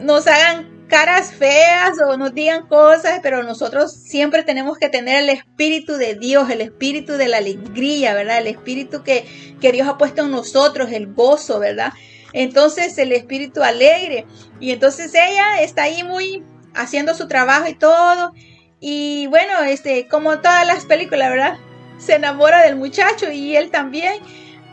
nos 0.00 0.26
hagan 0.26 0.84
caras 0.88 1.32
feas 1.32 1.92
o 2.04 2.16
nos 2.16 2.34
digan 2.34 2.66
cosas, 2.66 3.20
pero 3.22 3.44
nosotros 3.44 3.92
siempre 3.92 4.42
tenemos 4.42 4.78
que 4.78 4.88
tener 4.88 5.22
el 5.22 5.28
espíritu 5.28 5.92
de 5.92 6.16
Dios, 6.16 6.50
el 6.50 6.60
espíritu 6.60 7.12
de 7.12 7.28
la 7.28 7.36
alegría, 7.36 8.14
¿verdad? 8.14 8.38
El 8.38 8.48
espíritu 8.48 9.04
que, 9.04 9.26
que 9.60 9.70
Dios 9.70 9.86
ha 9.86 9.96
puesto 9.96 10.24
en 10.24 10.32
nosotros, 10.32 10.90
el 10.90 11.14
gozo, 11.14 11.60
¿verdad? 11.60 11.92
Entonces 12.34 12.98
el 12.98 13.12
espíritu 13.12 13.62
alegre. 13.62 14.26
Y 14.60 14.72
entonces 14.72 15.14
ella 15.14 15.62
está 15.62 15.84
ahí 15.84 16.02
muy 16.02 16.42
haciendo 16.74 17.14
su 17.14 17.28
trabajo 17.28 17.68
y 17.68 17.74
todo. 17.74 18.34
Y 18.80 19.28
bueno, 19.28 19.62
este, 19.66 20.08
como 20.08 20.40
todas 20.40 20.66
las 20.66 20.84
películas, 20.84 21.30
¿verdad? 21.30 21.56
Se 21.96 22.16
enamora 22.16 22.62
del 22.62 22.76
muchacho 22.76 23.30
y 23.32 23.56
él 23.56 23.70
también. 23.70 24.14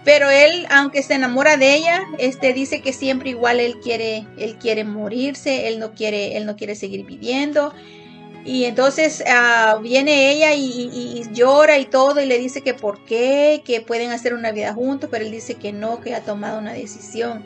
Pero 0.03 0.31
él, 0.31 0.65
aunque 0.71 1.03
se 1.03 1.13
enamora 1.13 1.57
de 1.57 1.75
ella, 1.75 2.01
este 2.17 2.53
dice 2.53 2.81
que 2.81 2.91
siempre 2.91 3.29
igual 3.29 3.59
él 3.59 3.79
quiere, 3.79 4.25
él 4.39 4.57
quiere 4.57 4.83
morirse, 4.83 5.67
él 5.67 5.77
no 5.77 5.93
quiere, 5.93 6.37
él 6.37 6.47
no 6.47 6.55
quiere 6.55 6.73
seguir 6.73 7.05
viviendo. 7.05 7.71
Y 8.43 8.65
entonces 8.65 9.23
ah, 9.27 9.79
viene 9.81 10.31
ella 10.31 10.53
y, 10.53 11.23
llora 11.31 11.77
y 11.77 11.85
todo 11.85 12.21
y 12.21 12.25
le 12.25 12.39
dice 12.39 12.61
que 12.61 12.73
por 12.73 13.05
qué, 13.05 13.61
que 13.63 13.81
pueden 13.81 14.11
hacer 14.11 14.33
una 14.33 14.51
vida 14.51 14.73
juntos, 14.73 15.09
pero 15.11 15.23
él 15.23 15.31
dice 15.31 15.55
que 15.55 15.71
no, 15.71 16.01
que 16.01 16.15
ha 16.15 16.21
tomado 16.21 16.59
una 16.59 16.73
decisión. 16.73 17.43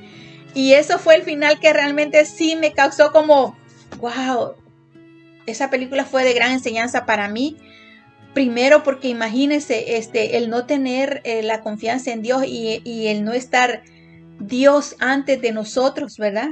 Y 0.54 0.74
eso 0.74 0.98
fue 0.98 1.16
el 1.16 1.24
final 1.24 1.60
que 1.60 1.74
realmente 1.74 2.24
sí 2.26 2.56
me 2.56 2.72
causó 2.72 3.12
como, 3.12 3.58
wow, 4.00 4.54
esa 5.46 5.70
película 5.70 6.06
fue 6.06 6.24
de 6.24 6.34
gran 6.34 6.52
enseñanza 6.52 7.06
para 7.06 7.28
mí. 7.28 7.58
Primero 8.34 8.84
porque 8.84 9.10
imagínense 9.10 9.98
este, 9.98 10.38
el 10.38 10.50
no 10.50 10.66
tener 10.66 11.22
eh, 11.26 11.44
la 11.44 11.62
confianza 11.62 12.12
en 12.12 12.22
Dios 12.22 12.44
y, 12.46 12.82
y 12.86 13.08
el 13.08 13.26
no 13.26 13.34
estar 13.34 13.84
Dios 14.40 14.96
antes 15.00 15.42
de 15.42 15.52
nosotros, 15.52 16.18
¿verdad? 16.18 16.50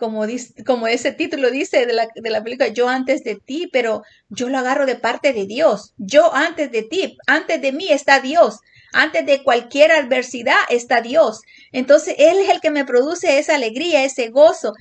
Como, 0.00 0.26
como 0.66 0.88
ese 0.88 1.12
título 1.12 1.50
dice 1.50 1.86
de 1.86 1.92
la, 1.92 2.08
de 2.12 2.30
la 2.30 2.42
película, 2.42 2.68
yo 2.68 2.88
antes 2.88 3.22
de 3.22 3.36
ti, 3.36 3.68
pero 3.72 4.02
yo 4.30 4.48
lo 4.48 4.58
agarro 4.58 4.86
de 4.86 4.96
parte 4.96 5.32
de 5.32 5.46
Dios. 5.46 5.92
Yo 5.98 6.34
antes 6.34 6.72
de 6.72 6.82
ti, 6.82 7.16
antes 7.28 7.62
de 7.62 7.70
mí 7.70 7.86
está 7.90 8.18
Dios. 8.18 8.58
Antes 8.92 9.24
de 9.24 9.44
cualquier 9.44 9.92
adversidad 9.92 10.58
está 10.68 11.00
Dios. 11.00 11.42
Entonces 11.70 12.16
Él 12.18 12.38
es 12.38 12.48
el 12.48 12.60
que 12.60 12.72
me 12.72 12.84
produce 12.84 13.38
esa 13.38 13.54
alegría, 13.54 14.02
ese 14.02 14.30
gozo. 14.30 14.72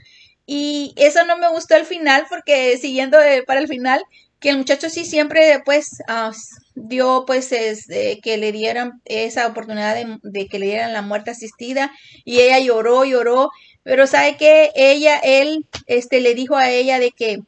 Y 0.48 0.94
eso 0.96 1.24
no 1.26 1.38
me 1.38 1.50
gustó 1.50 1.76
al 1.76 1.86
final 1.86 2.26
porque 2.28 2.76
siguiendo 2.78 3.20
para 3.46 3.60
el 3.60 3.68
final, 3.68 4.04
que 4.40 4.50
el 4.50 4.58
muchacho 4.58 4.90
sí 4.90 5.06
siempre 5.06 5.62
pues 5.66 6.02
uh, 6.08 6.34
dio 6.76 7.26
pues 7.28 7.52
es, 7.52 7.90
eh, 7.90 8.20
que 8.24 8.38
le 8.38 8.52
dieran 8.52 9.02
esa 9.06 9.48
oportunidad 9.48 9.94
de, 9.96 10.18
de, 10.24 10.48
que 10.48 10.60
le 10.60 10.68
dieran 10.68 10.94
la 10.94 11.02
muerte 11.02 11.32
asistida 11.32 11.92
y 12.24 12.40
ella 12.40 12.60
lloró, 12.60 13.04
lloró 13.04 13.50
pero 13.84 14.08
sabe 14.08 14.38
que 14.38 14.72
ella, 14.76 15.18
él, 15.20 15.66
este, 15.88 16.22
le 16.22 16.36
dijo 16.36 16.56
a 16.56 16.70
ella 16.70 17.00
de 17.00 17.12
que 17.12 17.40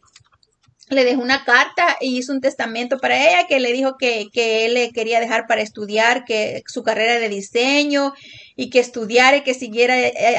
le 0.91 1.06
dejó 1.06 1.22
una 1.22 1.46
carta 1.46 1.98
y 2.02 2.17
hizo 2.17 2.34
un 2.34 2.41
testamento 2.41 3.00
para 3.00 3.17
ella 3.17 3.48
que 3.48 3.60
le 3.60 3.72
dijo 3.72 3.96
que, 3.98 4.28
que 4.32 4.65
él 4.65 4.74
le 4.74 4.91
quería 4.91 5.20
dejar 5.20 5.48
para 5.48 5.62
estudiar, 5.62 6.26
que 6.26 6.63
su 6.67 6.84
carrera 6.84 7.17
de 7.17 7.30
diseño 7.30 8.13
y 8.56 8.70
que 8.70 8.80
estudiara 8.80 9.38
y 9.38 9.44
que 9.44 9.54
siguiera 9.54 9.98
eh, 9.98 10.13
eh, 10.17 10.38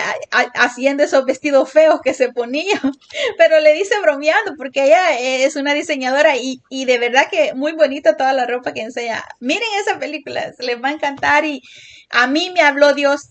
haciendo 0.54 1.02
esos 1.02 1.24
vestidos 1.24 1.72
feos 1.72 2.00
que 2.04 2.12
se 2.12 2.30
ponía. 2.32 2.80
Pero 3.38 3.60
le 3.60 3.72
dice 3.72 3.94
bromeando 4.02 4.54
porque 4.56 4.84
ella 4.84 5.18
es 5.18 5.56
una 5.56 5.72
diseñadora 5.72 6.36
y, 6.36 6.60
y 6.68 6.84
de 6.84 6.98
verdad 6.98 7.28
que 7.30 7.54
muy 7.54 7.72
bonita 7.72 8.16
toda 8.16 8.34
la 8.34 8.46
ropa 8.46 8.74
que 8.74 8.82
enseña. 8.82 9.24
Miren 9.40 9.68
esa 9.80 9.98
película, 9.98 10.52
les 10.58 10.82
va 10.82 10.88
a 10.88 10.92
encantar 10.92 11.46
y 11.46 11.62
a 12.10 12.26
mí 12.26 12.50
me 12.54 12.60
habló 12.60 12.92
Dios. 12.92 13.30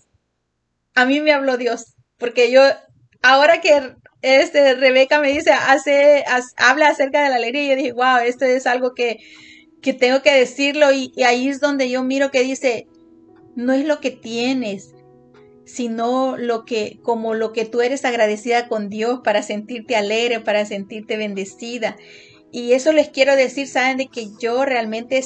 A 0.94 1.06
mí 1.06 1.20
me 1.20 1.32
habló 1.32 1.56
Dios 1.56 1.94
porque 2.22 2.52
yo, 2.52 2.62
ahora 3.20 3.60
que 3.60 3.96
este, 4.22 4.74
Rebeca 4.74 5.20
me 5.20 5.32
dice, 5.32 5.50
hace, 5.50 6.24
habla 6.56 6.86
acerca 6.86 7.24
de 7.24 7.30
la 7.30 7.34
alegría, 7.34 7.70
yo 7.70 7.76
dije, 7.76 7.92
wow, 7.92 8.18
esto 8.24 8.44
es 8.44 8.68
algo 8.68 8.94
que, 8.94 9.18
que 9.82 9.92
tengo 9.92 10.22
que 10.22 10.32
decirlo 10.32 10.92
y, 10.92 11.12
ahí 11.24 11.48
es 11.48 11.58
donde 11.58 11.90
yo 11.90 12.04
miro 12.04 12.30
que 12.30 12.44
dice, 12.44 12.86
no 13.56 13.72
es 13.72 13.84
lo 13.84 13.98
que 13.98 14.12
tienes, 14.12 14.94
sino 15.64 16.36
lo 16.36 16.64
que, 16.64 17.00
como 17.02 17.34
lo 17.34 17.52
que 17.52 17.64
tú 17.64 17.80
eres 17.80 18.04
agradecida 18.04 18.68
con 18.68 18.88
Dios 18.88 19.18
para 19.24 19.42
sentirte 19.42 19.96
alegre, 19.96 20.38
para 20.38 20.64
sentirte 20.64 21.16
bendecida. 21.16 21.96
Y 22.52 22.74
eso 22.74 22.92
les 22.92 23.08
quiero 23.08 23.34
decir, 23.34 23.66
saben, 23.66 23.96
de 23.96 24.06
que 24.06 24.28
yo 24.40 24.64
realmente 24.64 25.20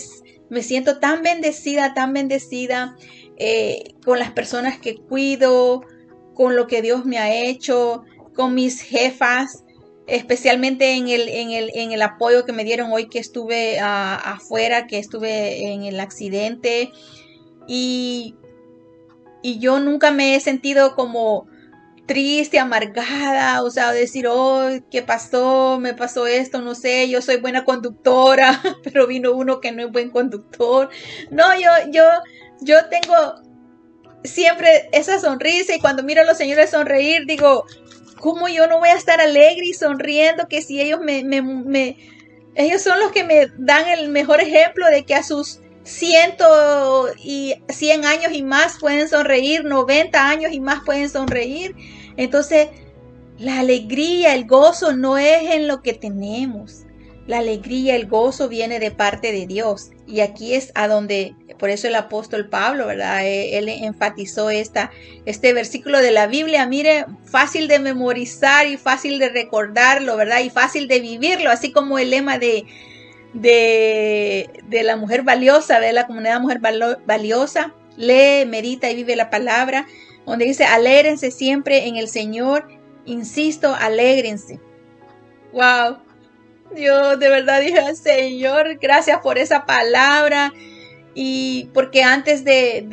me 0.48 0.62
siento 0.62 0.98
tan 0.98 1.22
bendecida, 1.22 1.92
tan 1.92 2.14
bendecida 2.14 2.96
eh, 3.36 3.82
con 4.02 4.18
las 4.18 4.30
personas 4.30 4.78
que 4.78 4.96
cuido, 4.96 5.82
con 6.36 6.54
lo 6.54 6.66
que 6.66 6.82
Dios 6.82 7.04
me 7.04 7.18
ha 7.18 7.34
hecho, 7.34 8.04
con 8.34 8.54
mis 8.54 8.82
jefas, 8.82 9.64
especialmente 10.06 10.92
en 10.92 11.08
el, 11.08 11.28
en 11.28 11.50
el, 11.50 11.70
en 11.74 11.92
el 11.92 12.02
apoyo 12.02 12.44
que 12.44 12.52
me 12.52 12.62
dieron 12.62 12.92
hoy 12.92 13.08
que 13.08 13.18
estuve 13.18 13.80
ah, 13.80 14.16
afuera, 14.16 14.86
que 14.86 14.98
estuve 14.98 15.72
en 15.72 15.84
el 15.84 15.98
accidente. 15.98 16.92
Y, 17.66 18.36
y 19.42 19.58
yo 19.58 19.80
nunca 19.80 20.10
me 20.10 20.36
he 20.36 20.40
sentido 20.40 20.94
como 20.94 21.48
triste, 22.04 22.58
amargada, 22.58 23.62
o 23.62 23.70
sea, 23.70 23.92
decir, 23.92 24.26
oh, 24.28 24.68
¿qué 24.90 25.02
pasó? 25.02 25.78
Me 25.80 25.94
pasó 25.94 26.26
esto, 26.26 26.60
no 26.60 26.74
sé, 26.74 27.08
yo 27.08 27.20
soy 27.20 27.38
buena 27.38 27.64
conductora, 27.64 28.60
pero 28.84 29.06
vino 29.06 29.32
uno 29.32 29.60
que 29.60 29.72
no 29.72 29.82
es 29.82 29.90
buen 29.90 30.10
conductor. 30.10 30.90
No, 31.30 31.58
yo, 31.58 31.70
yo, 31.90 32.04
yo 32.60 32.86
tengo 32.90 33.45
siempre 34.26 34.88
esa 34.92 35.18
sonrisa 35.18 35.74
y 35.74 35.80
cuando 35.80 36.02
miro 36.02 36.22
a 36.22 36.24
los 36.24 36.36
señores 36.36 36.70
sonreír, 36.70 37.26
digo, 37.26 37.64
¿cómo 38.20 38.48
yo 38.48 38.66
no 38.66 38.78
voy 38.78 38.88
a 38.88 38.96
estar 38.96 39.20
alegre 39.20 39.66
y 39.66 39.74
sonriendo 39.74 40.48
que 40.48 40.62
si 40.62 40.80
ellos 40.80 41.00
me, 41.00 41.22
me, 41.24 41.96
ellos 42.54 42.82
son 42.82 42.98
los 43.00 43.12
que 43.12 43.24
me 43.24 43.48
dan 43.58 43.88
el 43.88 44.08
mejor 44.08 44.40
ejemplo 44.40 44.86
de 44.86 45.04
que 45.04 45.14
a 45.14 45.22
sus 45.22 45.60
ciento 45.86 47.08
y 47.22 47.54
cien 47.68 48.04
años 48.04 48.32
y 48.32 48.42
más 48.42 48.78
pueden 48.80 49.08
sonreír, 49.08 49.64
90 49.64 50.28
años 50.28 50.52
y 50.52 50.60
más 50.60 50.80
pueden 50.84 51.08
sonreír. 51.08 51.74
Entonces, 52.16 52.68
la 53.38 53.60
alegría, 53.60 54.34
el 54.34 54.46
gozo 54.46 54.96
no 54.96 55.18
es 55.18 55.50
en 55.54 55.68
lo 55.68 55.82
que 55.82 55.94
tenemos. 55.94 56.82
La 57.26 57.38
alegría, 57.38 57.96
el 57.96 58.06
gozo 58.06 58.48
viene 58.48 58.78
de 58.80 58.90
parte 58.90 59.32
de 59.32 59.46
Dios. 59.46 59.90
Y 60.06 60.20
aquí 60.20 60.54
es 60.54 60.72
a 60.74 60.88
donde, 60.88 61.34
por 61.58 61.70
eso 61.70 61.88
el 61.88 61.94
apóstol 61.94 62.48
Pablo, 62.48 62.86
¿verdad? 62.86 63.24
Eh, 63.24 63.58
él, 63.58 63.68
enfatizó 63.68 64.50
esta, 64.50 64.90
este 65.24 65.52
versículo 65.52 66.00
de 66.00 66.10
la 66.10 66.26
Biblia. 66.26 66.66
Mire, 66.66 67.06
fácil 67.24 67.68
de 67.68 67.78
memorizar 67.78 68.66
y 68.66 68.76
fácil 68.76 69.18
de 69.18 69.28
recordarlo, 69.28 70.16
¿verdad? 70.16 70.40
Y 70.40 70.50
fácil 70.50 70.88
de 70.88 71.00
vivirlo, 71.00 71.50
así 71.50 71.72
como 71.72 71.98
el 71.98 72.10
lema 72.10 72.38
de, 72.38 72.66
de, 73.32 74.50
de 74.64 74.82
la 74.82 74.96
mujer 74.96 75.22
valiosa, 75.22 75.80
de 75.80 75.92
la 75.92 76.06
comunidad 76.06 76.40
mujer 76.40 76.60
valiosa. 76.60 77.74
Lee, 77.96 78.44
medita 78.46 78.90
y 78.90 78.96
vive 78.96 79.16
la 79.16 79.30
palabra, 79.30 79.86
donde 80.26 80.44
dice, 80.44 80.64
alégrense 80.64 81.30
siempre 81.30 81.86
en 81.86 81.96
el 81.96 82.08
Señor. 82.08 82.68
Insisto, 83.06 83.74
alégrense. 83.74 84.60
Wow, 85.52 85.98
yo 86.74 87.16
de 87.16 87.28
verdad 87.28 87.60
dije, 87.60 87.94
Señor, 87.94 88.76
gracias 88.78 89.20
por 89.20 89.38
esa 89.38 89.64
palabra. 89.64 90.52
Y 91.18 91.70
porque 91.72 92.02
antes 92.02 92.44
de, 92.44 92.84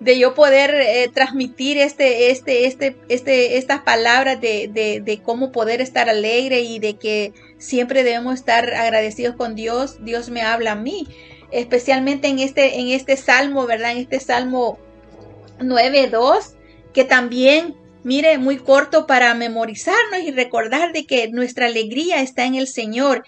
de, 0.00 0.18
yo 0.18 0.34
poder 0.34 0.72
eh, 0.72 1.10
transmitir 1.12 1.78
este, 1.78 2.30
este, 2.30 2.66
este, 2.66 2.96
este, 3.08 3.58
estas 3.58 3.80
palabras 3.80 4.40
de, 4.40 4.70
de, 4.72 5.00
de, 5.00 5.20
cómo 5.20 5.50
poder 5.50 5.80
estar 5.80 6.08
alegre 6.08 6.60
y 6.60 6.78
de 6.78 6.94
que 6.94 7.32
siempre 7.58 8.04
debemos 8.04 8.36
estar 8.36 8.72
agradecidos 8.72 9.34
con 9.34 9.56
Dios, 9.56 9.96
Dios 10.04 10.30
me 10.30 10.42
habla 10.42 10.72
a 10.72 10.76
mí. 10.76 11.08
Especialmente 11.50 12.28
en 12.28 12.38
este, 12.38 12.78
en 12.78 12.88
este 12.90 13.16
salmo, 13.16 13.66
¿verdad? 13.66 13.90
En 13.90 13.98
este 13.98 14.20
salmo 14.20 14.78
9.2, 15.58 16.54
que 16.94 17.04
también 17.04 17.74
mire, 18.02 18.38
muy 18.38 18.58
corto 18.58 19.06
para 19.06 19.34
memorizarnos 19.34 20.20
y 20.24 20.30
recordar 20.30 20.92
de 20.92 21.04
que 21.04 21.28
nuestra 21.28 21.66
alegría 21.66 22.22
está 22.22 22.44
en 22.44 22.54
el 22.54 22.66
Señor, 22.66 23.24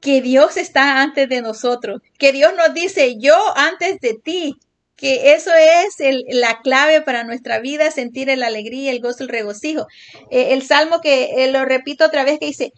que 0.00 0.22
Dios 0.22 0.56
está 0.56 1.02
antes 1.02 1.28
de 1.28 1.42
nosotros, 1.42 2.00
que 2.18 2.32
Dios 2.32 2.52
nos 2.56 2.74
dice, 2.74 3.16
yo 3.18 3.36
antes 3.56 4.00
de 4.00 4.14
ti, 4.14 4.56
que 4.98 5.32
eso 5.32 5.50
es 5.54 5.96
la 6.28 6.60
clave 6.60 7.00
para 7.02 7.22
nuestra 7.22 7.60
vida, 7.60 7.90
sentir 7.92 8.36
la 8.36 8.48
alegría, 8.48 8.90
el 8.90 9.00
gozo, 9.00 9.22
el 9.22 9.28
regocijo. 9.28 9.86
Eh, 10.30 10.52
el 10.52 10.62
salmo 10.62 11.00
que 11.00 11.44
eh, 11.44 11.52
lo 11.52 11.64
repito 11.64 12.04
otra 12.04 12.24
vez 12.24 12.40
que 12.40 12.46
dice, 12.46 12.72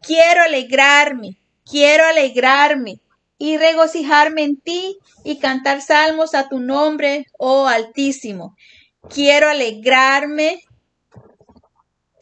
quiero 0.00 0.42
alegrarme, 0.42 1.36
quiero 1.68 2.04
alegrarme 2.04 3.00
y 3.38 3.56
regocijarme 3.56 4.44
en 4.44 4.60
ti 4.60 4.98
y 5.24 5.38
cantar 5.38 5.82
salmos 5.82 6.34
a 6.34 6.48
tu 6.48 6.60
nombre, 6.60 7.26
oh 7.38 7.66
Altísimo. 7.66 8.56
Quiero 9.08 9.48
alegrarme. 9.48 10.60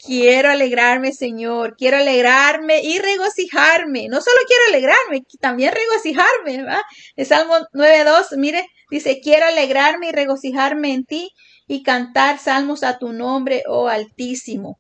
Quiero 0.06 0.50
alegrarme, 0.50 1.12
Señor. 1.12 1.76
Quiero 1.76 1.96
alegrarme 1.96 2.80
y 2.80 2.98
regocijarme. 2.98 4.06
No 4.08 4.20
solo 4.20 4.36
quiero 4.46 4.62
alegrarme, 4.68 5.26
también 5.40 5.74
regocijarme. 5.74 6.58
¿verdad? 6.58 6.82
El 7.16 7.26
Salmo 7.26 7.54
9.2, 7.72 8.36
mire, 8.36 8.68
dice, 8.88 9.20
quiero 9.20 9.46
alegrarme 9.46 10.08
y 10.08 10.12
regocijarme 10.12 10.92
en 10.92 11.04
ti 11.04 11.30
y 11.66 11.82
cantar 11.82 12.38
salmos 12.38 12.84
a 12.84 12.98
tu 12.98 13.12
nombre, 13.12 13.64
oh 13.66 13.88
Altísimo. 13.88 14.78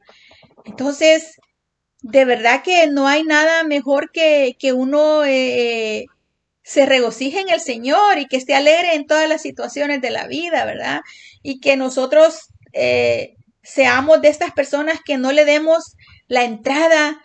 Entonces, 0.64 1.36
de 2.02 2.24
verdad 2.24 2.62
que 2.62 2.86
no 2.86 3.08
hay 3.08 3.24
nada 3.24 3.64
mejor 3.64 4.12
que, 4.12 4.54
que 4.60 4.72
uno 4.72 5.24
eh, 5.24 6.06
se 6.62 6.86
regocije 6.86 7.40
en 7.40 7.48
el 7.48 7.60
Señor 7.60 8.18
y 8.18 8.26
que 8.26 8.36
esté 8.36 8.54
alegre 8.54 8.94
en 8.94 9.06
todas 9.06 9.28
las 9.28 9.42
situaciones 9.42 10.00
de 10.00 10.10
la 10.10 10.28
vida, 10.28 10.64
¿verdad? 10.64 11.00
Y 11.42 11.58
que 11.58 11.76
nosotros 11.76 12.48
eh, 12.72 13.35
seamos 13.66 14.20
de 14.22 14.28
estas 14.28 14.52
personas 14.52 15.00
que 15.04 15.18
no 15.18 15.32
le 15.32 15.44
demos 15.44 15.96
la 16.28 16.44
entrada 16.44 17.20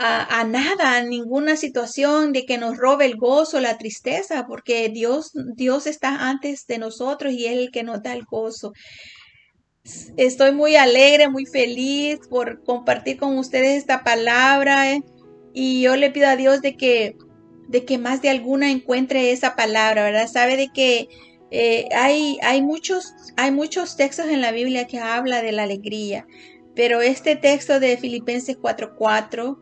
a, 0.00 0.44
nada, 0.44 0.96
a 0.96 1.02
ninguna 1.02 1.56
situación 1.56 2.32
de 2.32 2.46
que 2.46 2.56
nos 2.56 2.76
robe 2.76 3.04
el 3.06 3.16
gozo, 3.16 3.58
la 3.58 3.78
tristeza, 3.78 4.46
porque 4.46 4.88
Dios, 4.90 5.32
Dios 5.56 5.88
está 5.88 6.28
antes 6.28 6.66
de 6.66 6.78
nosotros 6.78 7.32
y 7.32 7.46
es 7.46 7.58
el 7.58 7.70
que 7.72 7.82
nos 7.82 8.02
da 8.02 8.12
el 8.12 8.24
gozo. 8.24 8.72
Estoy 10.16 10.52
muy 10.52 10.76
alegre, 10.76 11.28
muy 11.28 11.46
feliz 11.46 12.20
por 12.30 12.62
compartir 12.62 13.18
con 13.18 13.38
ustedes 13.38 13.78
esta 13.78 14.04
palabra 14.04 14.92
eh, 14.92 15.02
y 15.52 15.82
yo 15.82 15.96
le 15.96 16.10
pido 16.10 16.28
a 16.28 16.36
Dios 16.36 16.60
de 16.60 16.76
que 16.76 17.16
de 17.68 17.84
que 17.84 17.98
más 17.98 18.22
de 18.22 18.30
alguna 18.30 18.70
encuentre 18.70 19.30
esa 19.30 19.54
palabra, 19.54 20.04
¿verdad? 20.04 20.26
Sabe 20.26 20.56
de 20.56 20.68
que 20.68 21.08
eh, 21.50 21.88
hay, 21.94 22.62
muchos 22.62 23.96
textos 23.96 24.26
en 24.26 24.40
la 24.40 24.52
Biblia 24.52 24.86
que 24.86 24.98
habla 24.98 25.42
de 25.42 25.52
la 25.52 25.62
alegría, 25.62 26.26
pero 26.74 27.00
este 27.00 27.36
texto 27.36 27.80
de 27.80 27.96
Filipenses 27.96 28.58
4:4, 28.58 29.58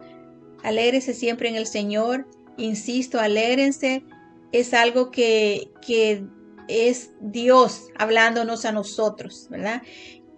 alégrese 0.62 1.14
siempre 1.14 1.48
en 1.48 1.56
el 1.56 1.66
Señor, 1.66 2.26
insisto, 2.56 3.20
alégrense, 3.20 4.04
es 4.52 4.74
algo 4.74 5.10
que, 5.10 5.70
que 5.86 6.24
es 6.68 7.12
Dios 7.20 7.88
hablándonos 7.96 8.64
a 8.64 8.72
nosotros, 8.72 9.46
¿verdad? 9.50 9.82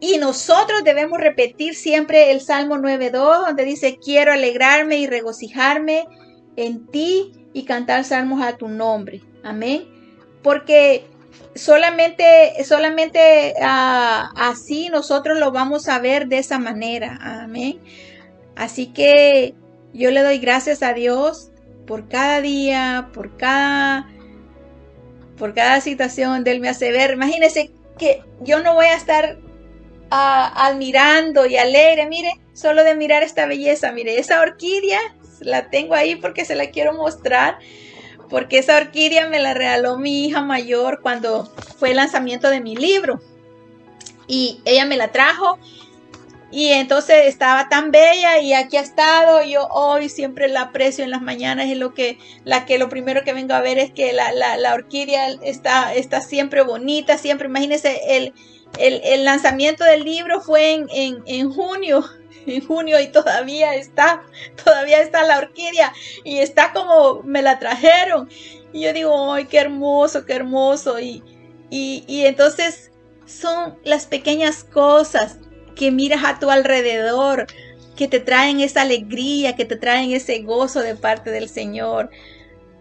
Y 0.01 0.19
nosotros 0.19 0.85
debemos 0.85 1.19
repetir 1.19 1.75
siempre 1.75 2.31
el 2.31 2.41
Salmo 2.41 2.77
9.2, 2.77 3.47
donde 3.47 3.65
dice, 3.65 3.99
quiero 3.99 4.33
alegrarme 4.33 4.99
y 4.99 5.07
regocijarme 5.07 6.07
en 6.57 6.87
ti 6.87 7.33
y 7.53 7.65
cantar 7.65 8.05
salmos 8.05 8.43
a 8.43 8.57
tu 8.57 8.69
nombre. 8.69 9.23
Amén. 9.43 9.89
Porque 10.43 11.05
solamente, 11.55 12.65
solamente 12.65 13.55
ah, 13.61 14.31
así 14.37 14.89
nosotros 14.89 15.39
lo 15.39 15.53
vamos 15.53 15.89
a 15.89 15.99
ver 15.99 16.29
de 16.29 16.39
esa 16.39 16.59
manera. 16.59 17.19
Amén. 17.21 17.79
Así 18.57 18.89
que 18.89 19.55
yo 19.93 20.11
le 20.11 20.23
doy 20.23 20.39
gracias 20.39 20.83
a 20.83 20.93
Dios 20.93 21.51
por 21.87 22.09
cada 22.09 22.41
día, 22.41 23.11
por 23.15 23.37
cada, 23.37 24.09
por 25.37 25.55
cada 25.55 25.81
situación 25.81 26.31
donde 26.31 26.53
Él 26.53 26.61
me 26.61 26.69
hace 26.69 26.93
ver. 26.93 27.13
Imagínense 27.13 27.71
que 27.99 28.23
yo 28.41 28.63
no 28.63 28.75
voy 28.75 28.87
a 28.87 28.97
estar 28.97 29.39
ah, 30.11 30.53
admirando 30.67 31.47
y 31.47 31.57
alegre, 31.57 32.07
mire, 32.07 32.33
solo 32.53 32.85
de 32.85 32.95
mirar 32.95 33.23
esta 33.23 33.47
belleza, 33.47 33.93
mire, 33.93 34.19
esa 34.19 34.41
orquídea 34.41 35.01
la 35.41 35.71
tengo 35.71 35.95
ahí 35.95 36.17
porque 36.17 36.45
se 36.45 36.55
la 36.55 36.71
quiero 36.71 36.93
mostrar. 36.93 37.59
Porque 38.29 38.59
esa 38.59 38.77
orquídea 38.77 39.29
me 39.29 39.41
la 39.41 39.55
regaló 39.55 39.99
mi 39.99 40.27
hija 40.27 40.43
mayor 40.43 41.01
cuando 41.01 41.51
fue 41.79 41.91
el 41.91 41.97
lanzamiento 41.97 42.51
de 42.51 42.61
mi 42.61 42.77
libro. 42.77 43.21
Y 44.27 44.61
ella 44.65 44.85
me 44.85 44.97
la 44.97 45.13
trajo. 45.13 45.59
Y 46.51 46.69
entonces 46.69 47.27
estaba 47.27 47.69
tan 47.69 47.91
bella 47.91 48.41
y 48.41 48.55
aquí 48.55 48.77
ha 48.77 48.81
estado. 48.81 49.43
Yo 49.45 49.67
hoy 49.69 50.09
siempre 50.09 50.49
la 50.49 50.63
aprecio 50.63 51.05
en 51.05 51.11
las 51.11 51.23
mañanas. 51.23 51.71
Es 51.71 51.77
lo 51.77 51.95
que, 51.95 52.19
la 52.45 52.65
que 52.65 52.79
lo 52.79 52.89
primero 52.89 53.25
que 53.25 53.33
vengo 53.33 53.55
a 53.55 53.61
ver 53.61 53.79
es 53.79 53.91
que 53.91 54.13
la, 54.13 54.33
la, 54.33 54.75
orquídea 54.75 55.29
está, 55.43 55.95
está 55.95 56.21
siempre 56.21 56.63
bonita. 56.63 57.19
Siempre, 57.19 57.49
imagínense, 57.49 58.01
el, 58.17 58.35
el, 58.79 59.25
lanzamiento 59.25 59.85
del 59.85 60.05
libro 60.05 60.41
fue 60.41 60.73
en, 60.73 60.87
en, 60.91 61.23
en 61.27 61.51
junio 61.53 62.05
en 62.49 62.67
junio 62.67 63.01
y 63.01 63.09
todavía 63.09 63.75
está, 63.75 64.23
todavía 64.65 65.01
está 65.01 65.25
la 65.25 65.39
orquídea 65.39 65.93
y 66.25 66.39
está 66.39 66.73
como 66.73 67.23
me 67.23 67.43
la 67.43 67.59
trajeron. 67.59 68.29
Y 68.73 68.83
yo 68.83 68.93
digo, 68.93 69.33
ay, 69.33 69.47
qué 69.47 69.59
hermoso, 69.59 70.27
qué 70.27 70.35
hermoso. 70.35 71.01
Y, 71.01 71.23
y, 71.71 72.05
y 72.07 72.27
entonces 72.27 72.91
son 73.27 73.79
las 73.85 74.07
pequeñas 74.07 74.65
cosas 74.65 75.39
que 75.75 75.91
miras 75.91 76.25
a 76.25 76.39
tu 76.39 76.51
alrededor, 76.51 77.47
que 77.97 78.09
te 78.09 78.21
traen 78.21 78.61
esa 78.61 78.83
alegría, 78.83 79.57
que 79.57 79.65
te 79.65 79.77
traen 79.77 80.13
ese 80.13 80.41
gozo 80.41 80.81
de 80.81 80.97
parte 80.97 81.31
del 81.31 81.49
Señor. 81.49 82.11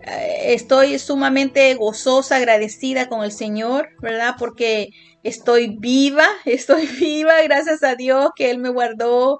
Eh, 0.04 0.54
estoy 0.54 1.00
sumamente 1.00 1.74
gozosa, 1.76 2.38
agradecida 2.38 3.10
con 3.10 3.24
el 3.24 3.32
Señor, 3.32 3.90
¿verdad? 4.00 4.36
Porque 4.40 4.90
estoy 5.28 5.78
viva, 5.80 6.28
estoy 6.46 6.88
viva, 6.88 7.42
gracias 7.44 7.84
a 7.84 7.96
Dios 7.96 8.32
que 8.36 8.50
Él 8.52 8.60
me 8.60 8.70
guardó 8.70 9.38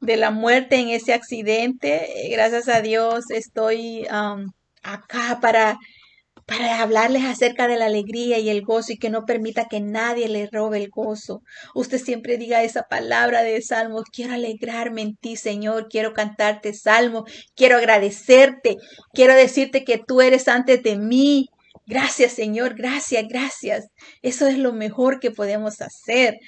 de 0.00 0.16
la 0.16 0.30
muerte 0.30 0.76
en 0.76 0.88
ese 0.88 1.12
accidente. 1.12 2.28
Gracias 2.30 2.68
a 2.68 2.80
Dios 2.80 3.30
estoy 3.30 4.06
um, 4.10 4.50
acá 4.82 5.38
para 5.40 5.78
para 6.50 6.80
hablarles 6.80 7.22
acerca 7.22 7.68
de 7.68 7.76
la 7.76 7.86
alegría 7.86 8.40
y 8.40 8.50
el 8.50 8.62
gozo 8.62 8.92
y 8.92 8.98
que 8.98 9.08
no 9.08 9.24
permita 9.24 9.68
que 9.68 9.80
nadie 9.80 10.28
le 10.28 10.48
robe 10.50 10.78
el 10.78 10.90
gozo. 10.90 11.42
Usted 11.76 11.98
siempre 11.98 12.38
diga 12.38 12.64
esa 12.64 12.82
palabra 12.88 13.44
de 13.44 13.62
salmo, 13.62 14.02
quiero 14.12 14.34
alegrarme 14.34 15.02
en 15.02 15.14
ti, 15.14 15.36
Señor, 15.36 15.86
quiero 15.88 16.12
cantarte 16.12 16.74
salmo, 16.74 17.24
quiero 17.54 17.76
agradecerte, 17.76 18.78
quiero 19.12 19.34
decirte 19.34 19.84
que 19.84 19.98
tú 19.98 20.22
eres 20.22 20.48
antes 20.48 20.82
de 20.82 20.96
mí. 20.96 21.50
Gracias, 21.90 22.32
Señor, 22.34 22.74
gracias, 22.76 23.24
gracias. 23.28 23.88
Eso 24.22 24.46
es 24.46 24.56
lo 24.56 24.72
mejor 24.72 25.18
que 25.18 25.32
podemos 25.32 25.80
hacer. 25.80 26.38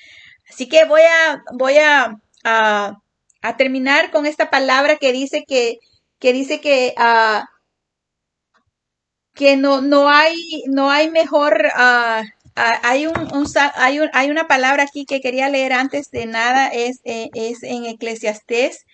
Así 0.48 0.68
que 0.68 0.84
voy 0.84 1.02
a, 1.02 1.42
voy 1.54 1.78
a, 1.78 2.16
a, 2.44 3.56
terminar 3.58 4.12
con 4.12 4.26
esta 4.26 4.50
palabra 4.50 4.98
que 4.98 5.12
dice 5.12 5.44
que, 5.46 5.78
que 6.20 6.32
dice 6.32 6.60
que 6.60 6.94
uh, 6.96 7.44
que 9.34 9.56
no, 9.56 9.80
no, 9.80 10.08
hay, 10.08 10.36
no 10.68 10.90
hay 10.90 11.10
mejor, 11.10 11.64
uh, 11.76 12.22
hay, 12.54 13.06
un, 13.06 13.14
hay, 13.74 14.00
un, 14.00 14.10
hay, 14.12 14.30
una 14.30 14.46
palabra 14.46 14.84
aquí 14.84 15.06
que 15.06 15.20
quería 15.20 15.48
leer 15.48 15.72
antes 15.72 16.10
de 16.10 16.26
nada, 16.26 16.68
es, 16.68 17.00
eh, 17.04 17.30
es 17.34 17.62
en 17.62 17.86
Eclesiastés, 17.86 18.84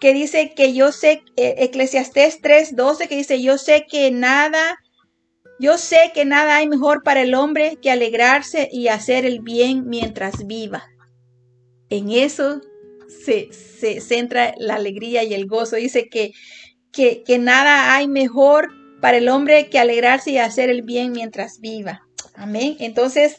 que 0.00 0.12
dice 0.12 0.52
que 0.54 0.74
yo 0.74 0.92
sé, 0.92 1.22
eh, 1.36 1.54
Eclesiastés 1.58 2.42
3.12, 2.42 3.08
que 3.08 3.16
dice, 3.16 3.40
yo 3.40 3.56
sé 3.56 3.86
que 3.88 4.10
nada, 4.10 4.78
yo 5.58 5.78
sé 5.78 6.12
que 6.14 6.24
nada 6.24 6.56
hay 6.56 6.68
mejor 6.68 7.02
para 7.02 7.22
el 7.22 7.34
hombre 7.34 7.78
que 7.82 7.90
alegrarse 7.90 8.68
y 8.70 8.88
hacer 8.88 9.24
el 9.24 9.40
bien 9.40 9.88
mientras 9.88 10.46
viva. 10.46 10.84
En 11.90 12.10
eso 12.10 12.60
se, 13.08 13.52
se 13.52 14.00
centra 14.00 14.54
la 14.58 14.76
alegría 14.76 15.24
y 15.24 15.34
el 15.34 15.46
gozo. 15.46 15.76
Dice 15.76 16.08
que, 16.08 16.32
que, 16.92 17.22
que 17.24 17.38
nada 17.38 17.94
hay 17.94 18.06
mejor 18.08 18.70
para 19.00 19.16
el 19.18 19.28
hombre 19.28 19.68
que 19.68 19.78
alegrarse 19.78 20.30
y 20.30 20.38
hacer 20.38 20.70
el 20.70 20.82
bien 20.82 21.12
mientras 21.12 21.60
viva. 21.60 22.02
Amén. 22.34 22.76
Entonces, 22.78 23.38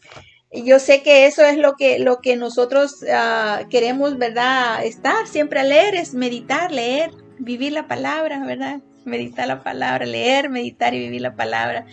yo 0.51 0.79
sé 0.79 1.03
que 1.03 1.25
eso 1.27 1.43
es 1.43 1.57
lo 1.57 1.75
que, 1.75 1.99
lo 1.99 2.19
que 2.19 2.35
nosotros 2.35 3.05
ah, 3.11 3.63
queremos, 3.69 4.17
¿verdad? 4.17 4.83
Estar 4.83 5.27
siempre 5.27 5.61
es 5.93 6.13
meditar, 6.13 6.71
leer, 6.71 7.11
vivir 7.37 7.71
la 7.71 7.87
palabra, 7.87 8.43
¿verdad? 8.45 8.81
Meditar 9.05 9.47
la 9.47 9.63
palabra, 9.63 10.05
leer, 10.05 10.49
meditar 10.49 10.93
y 10.93 10.99
vivir 10.99 11.21
la 11.21 11.35
palabra. 11.35 11.85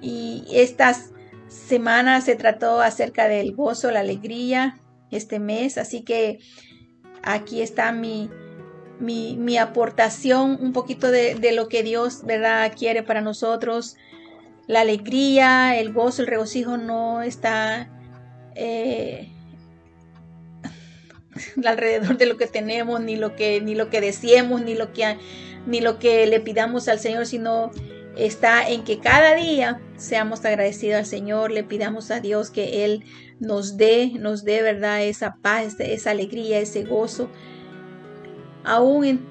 Y 0.00 0.44
estas 0.52 1.10
semanas 1.48 2.24
se 2.24 2.34
trató 2.34 2.80
acerca 2.80 3.28
del 3.28 3.54
gozo, 3.54 3.90
la 3.90 4.00
alegría, 4.00 4.80
este 5.10 5.38
mes, 5.38 5.78
así 5.78 6.02
que 6.02 6.38
aquí 7.22 7.62
está 7.62 7.92
mi, 7.92 8.30
mi, 8.98 9.58
aportación, 9.58 10.58
un 10.60 10.72
poquito 10.72 11.10
de, 11.10 11.52
lo 11.52 11.68
que 11.68 11.82
Dios, 11.82 12.24
¿verdad?, 12.24 12.72
quiere 12.76 13.02
para 13.02 13.20
nosotros. 13.20 13.96
La 14.66 14.80
alegría, 14.80 15.78
el 15.78 15.92
gozo, 15.92 16.22
el 16.22 16.28
regocijo 16.28 16.76
no 16.76 17.22
está 17.22 17.90
eh, 18.54 19.28
alrededor 21.64 22.16
de 22.16 22.26
lo 22.26 22.36
que 22.36 22.46
tenemos, 22.46 23.00
ni 23.00 23.16
lo 23.16 23.34
que, 23.34 23.60
ni 23.60 23.74
lo 23.74 23.90
que 23.90 24.00
deseemos, 24.00 24.62
ni 24.62 24.74
lo 24.74 24.92
que, 24.92 25.18
ni 25.66 25.80
lo 25.80 25.98
que 25.98 26.26
le 26.26 26.40
pidamos 26.40 26.88
al 26.88 26.98
Señor, 26.98 27.26
sino 27.26 27.70
está 28.16 28.68
en 28.68 28.84
que 28.84 28.98
cada 28.98 29.34
día 29.34 29.80
seamos 29.96 30.44
agradecidos 30.44 30.98
al 30.98 31.06
Señor, 31.06 31.50
le 31.50 31.64
pidamos 31.64 32.10
a 32.10 32.20
Dios 32.20 32.50
que 32.50 32.84
Él 32.84 33.04
nos 33.40 33.76
dé, 33.76 34.12
nos 34.18 34.44
dé, 34.44 34.62
¿verdad? 34.62 35.02
Esa 35.02 35.36
paz, 35.40 35.76
esa 35.78 36.10
alegría, 36.10 36.58
ese 36.58 36.84
gozo 36.84 37.28
aún, 38.64 39.26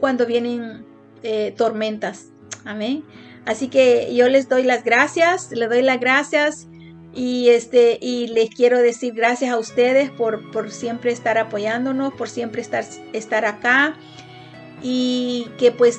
cuando 0.00 0.26
vienen 0.26 0.84
eh, 1.22 1.54
tormentas. 1.56 2.26
Amén. 2.64 3.04
Así 3.46 3.68
que 3.68 4.14
yo 4.14 4.28
les 4.28 4.48
doy 4.48 4.62
las 4.62 4.84
gracias, 4.84 5.50
les 5.52 5.68
doy 5.68 5.82
las 5.82 6.00
gracias 6.00 6.66
y 7.14 7.50
este 7.50 7.98
y 8.00 8.28
les 8.28 8.50
quiero 8.50 8.78
decir 8.78 9.14
gracias 9.14 9.52
a 9.52 9.58
ustedes 9.58 10.10
por, 10.10 10.50
por 10.50 10.70
siempre 10.70 11.12
estar 11.12 11.38
apoyándonos, 11.38 12.14
por 12.14 12.28
siempre 12.28 12.62
estar, 12.62 12.84
estar 13.12 13.44
acá 13.44 13.96
y 14.84 15.48
que 15.58 15.72
pues 15.72 15.98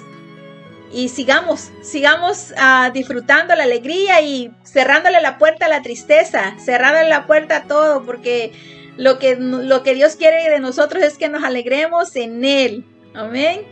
y 0.93 1.09
sigamos, 1.09 1.71
sigamos 1.81 2.51
uh, 2.51 2.91
disfrutando 2.93 3.53
la 3.55 3.63
alegría 3.63 4.21
y 4.21 4.53
cerrándole 4.63 5.19
la 5.19 5.37
puerta 5.37 5.65
a 5.65 5.69
la 5.69 5.81
tristeza, 5.81 6.55
cerrándole 6.63 7.09
la 7.09 7.25
puerta 7.25 7.57
a 7.57 7.63
todo, 7.63 8.05
porque 8.05 8.53
lo 8.95 9.19
que, 9.19 9.35
lo 9.35 9.83
que 9.83 9.93
Dios 9.93 10.15
quiere 10.15 10.49
de 10.49 10.59
nosotros 10.59 11.03
es 11.03 11.17
que 11.17 11.27
nos 11.27 11.43
alegremos 11.43 12.15
en 12.15 12.45
Él. 12.45 12.85
Amén. 13.13 13.63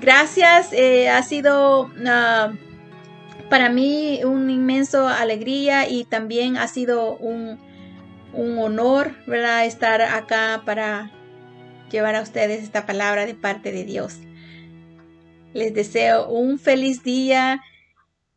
Gracias. 0.00 0.72
Eh, 0.72 1.08
ha 1.08 1.22
sido 1.22 1.90
ah, 2.06 2.52
para 3.48 3.70
mí 3.70 4.20
una 4.24 4.52
inmenso 4.52 5.08
alegría 5.08 5.88
y 5.88 6.04
también 6.04 6.58
ha 6.58 6.68
sido 6.68 7.16
un, 7.16 7.58
un 8.34 8.58
honor, 8.58 9.12
¿verdad? 9.26 9.64
Estar 9.64 10.02
acá 10.02 10.62
para 10.66 11.10
llevar 11.90 12.16
a 12.16 12.20
ustedes 12.20 12.62
esta 12.62 12.84
palabra 12.84 13.24
de 13.24 13.34
parte 13.34 13.72
de 13.72 13.84
Dios. 13.84 14.18
Les 15.56 15.72
deseo 15.72 16.28
un 16.28 16.58
feliz 16.58 17.02
día 17.02 17.62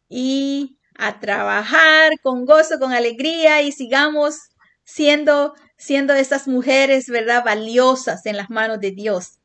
y 0.08 0.78
a 0.98 1.20
trabajar 1.20 2.14
con 2.24 2.46
gozo, 2.46 2.80
con 2.80 2.94
alegría 2.94 3.62
y 3.62 3.74
sigamos 3.74 4.38
siendo 4.86 5.54
siendo 5.78 6.14
estas 6.14 6.48
mujeres, 6.48 7.10
¿verdad? 7.10 7.44
Valiosas 7.44 8.26
en 8.26 8.38
las 8.38 8.50
manos 8.50 8.80
de 8.80 8.92
Dios. 8.92 9.40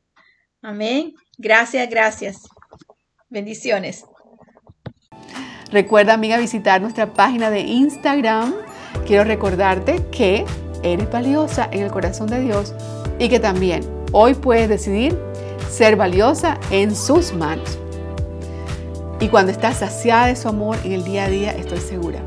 Amén. 0.61 1.15
Gracias, 1.37 1.89
gracias. 1.89 2.37
Bendiciones. 3.27 4.05
Recuerda, 5.69 6.13
amiga, 6.13 6.37
visitar 6.37 6.79
nuestra 6.79 7.13
página 7.13 7.49
de 7.49 7.59
Instagram. 7.59 8.55
Quiero 9.05 9.25
recordarte 9.25 10.01
que 10.13 10.45
eres 10.81 11.11
valiosa 11.11 11.67
en 11.73 11.83
el 11.83 11.91
corazón 11.91 12.27
de 12.27 12.39
Dios 12.39 12.73
y 13.19 13.27
que 13.27 13.41
también 13.41 13.83
hoy 14.13 14.33
puedes 14.33 14.69
decidir 14.69 15.17
ser 15.69 15.95
valiosa 15.95 16.59
en 16.71 16.95
sus 16.95 17.33
manos. 17.33 17.77
Y 19.19 19.29
cuando 19.29 19.51
estás 19.51 19.77
saciada 19.77 20.27
de 20.27 20.35
su 20.35 20.47
amor 20.47 20.77
en 20.83 20.91
el 20.91 21.03
día 21.03 21.25
a 21.25 21.29
día, 21.29 21.51
estoy 21.51 21.79
segura 21.79 22.19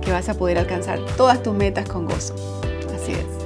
que 0.00 0.12
vas 0.12 0.28
a 0.28 0.34
poder 0.34 0.58
alcanzar 0.58 0.98
todas 1.16 1.42
tus 1.42 1.54
metas 1.54 1.88
con 1.88 2.06
gozo. 2.06 2.34
Así 2.94 3.12
es. 3.12 3.42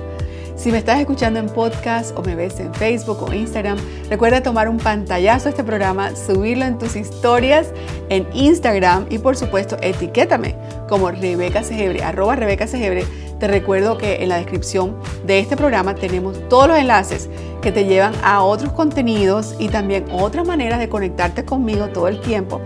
Si 0.57 0.73
me 0.73 0.79
estás 0.79 0.99
escuchando 0.99 1.39
en 1.39 1.47
podcast 1.47 2.17
o 2.19 2.23
me 2.23 2.35
ves 2.35 2.59
en 2.59 2.75
Facebook 2.75 3.23
o 3.23 3.33
Instagram, 3.33 3.79
recuerda 4.09 4.43
tomar 4.43 4.69
un 4.69 4.79
pantallazo 4.79 5.45
de 5.45 5.51
este 5.51 5.63
programa, 5.63 6.17
subirlo 6.17 6.65
en 6.65 6.79
tus 6.79 6.97
historias 6.97 7.69
en 8.09 8.27
Instagram 8.33 9.07
y 9.11 9.19
por 9.19 9.37
supuesto 9.37 9.77
etiquétame 9.83 10.57
como 10.89 11.11
Rebeca 11.11 11.63
Segebre, 11.63 12.03
arroba 12.03 12.35
Rebeca 12.35 12.67
Segebre. 12.67 13.05
Te 13.39 13.47
recuerdo 13.47 13.99
que 13.99 14.23
en 14.23 14.31
la 14.31 14.39
descripción 14.39 14.97
de 15.27 15.39
este 15.39 15.57
programa 15.57 15.95
tenemos 15.95 16.49
todos 16.49 16.69
los 16.69 16.79
enlaces 16.79 17.29
que 17.67 17.73
te 17.73 17.85
llevan 17.85 18.15
a 18.23 18.45
otros 18.45 18.71
contenidos 18.75 19.57
y 19.59 19.67
también 19.67 20.05
otras 20.13 20.47
maneras 20.47 20.79
de 20.79 20.89
conectarte 20.89 21.45
conmigo 21.45 21.89
todo 21.89 22.07
el 22.07 22.21
tiempo. 22.21 22.61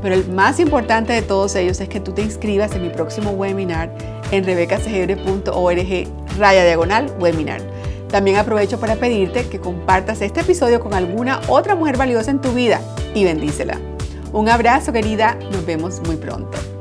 Pero 0.00 0.14
el 0.14 0.28
más 0.28 0.60
importante 0.60 1.12
de 1.12 1.22
todos 1.22 1.56
ellos 1.56 1.80
es 1.80 1.88
que 1.88 1.98
tú 1.98 2.12
te 2.12 2.22
inscribas 2.22 2.72
en 2.76 2.82
mi 2.82 2.90
próximo 2.90 3.32
webinar 3.32 3.92
en 4.30 4.44
rebecasegebre.org 4.44 6.38
raya 6.38 6.64
diagonal 6.64 7.12
webinar. 7.18 7.62
También 8.12 8.36
aprovecho 8.36 8.78
para 8.78 8.94
pedirte 8.94 9.44
que 9.48 9.58
compartas 9.58 10.20
este 10.20 10.42
episodio 10.42 10.78
con 10.78 10.94
alguna 10.94 11.40
otra 11.48 11.74
mujer 11.74 11.96
valiosa 11.96 12.30
en 12.30 12.40
tu 12.40 12.52
vida 12.52 12.80
y 13.12 13.24
bendícela. 13.24 13.80
Un 14.32 14.48
abrazo 14.48 14.92
querida, 14.92 15.36
nos 15.50 15.66
vemos 15.66 16.00
muy 16.06 16.14
pronto. 16.14 16.73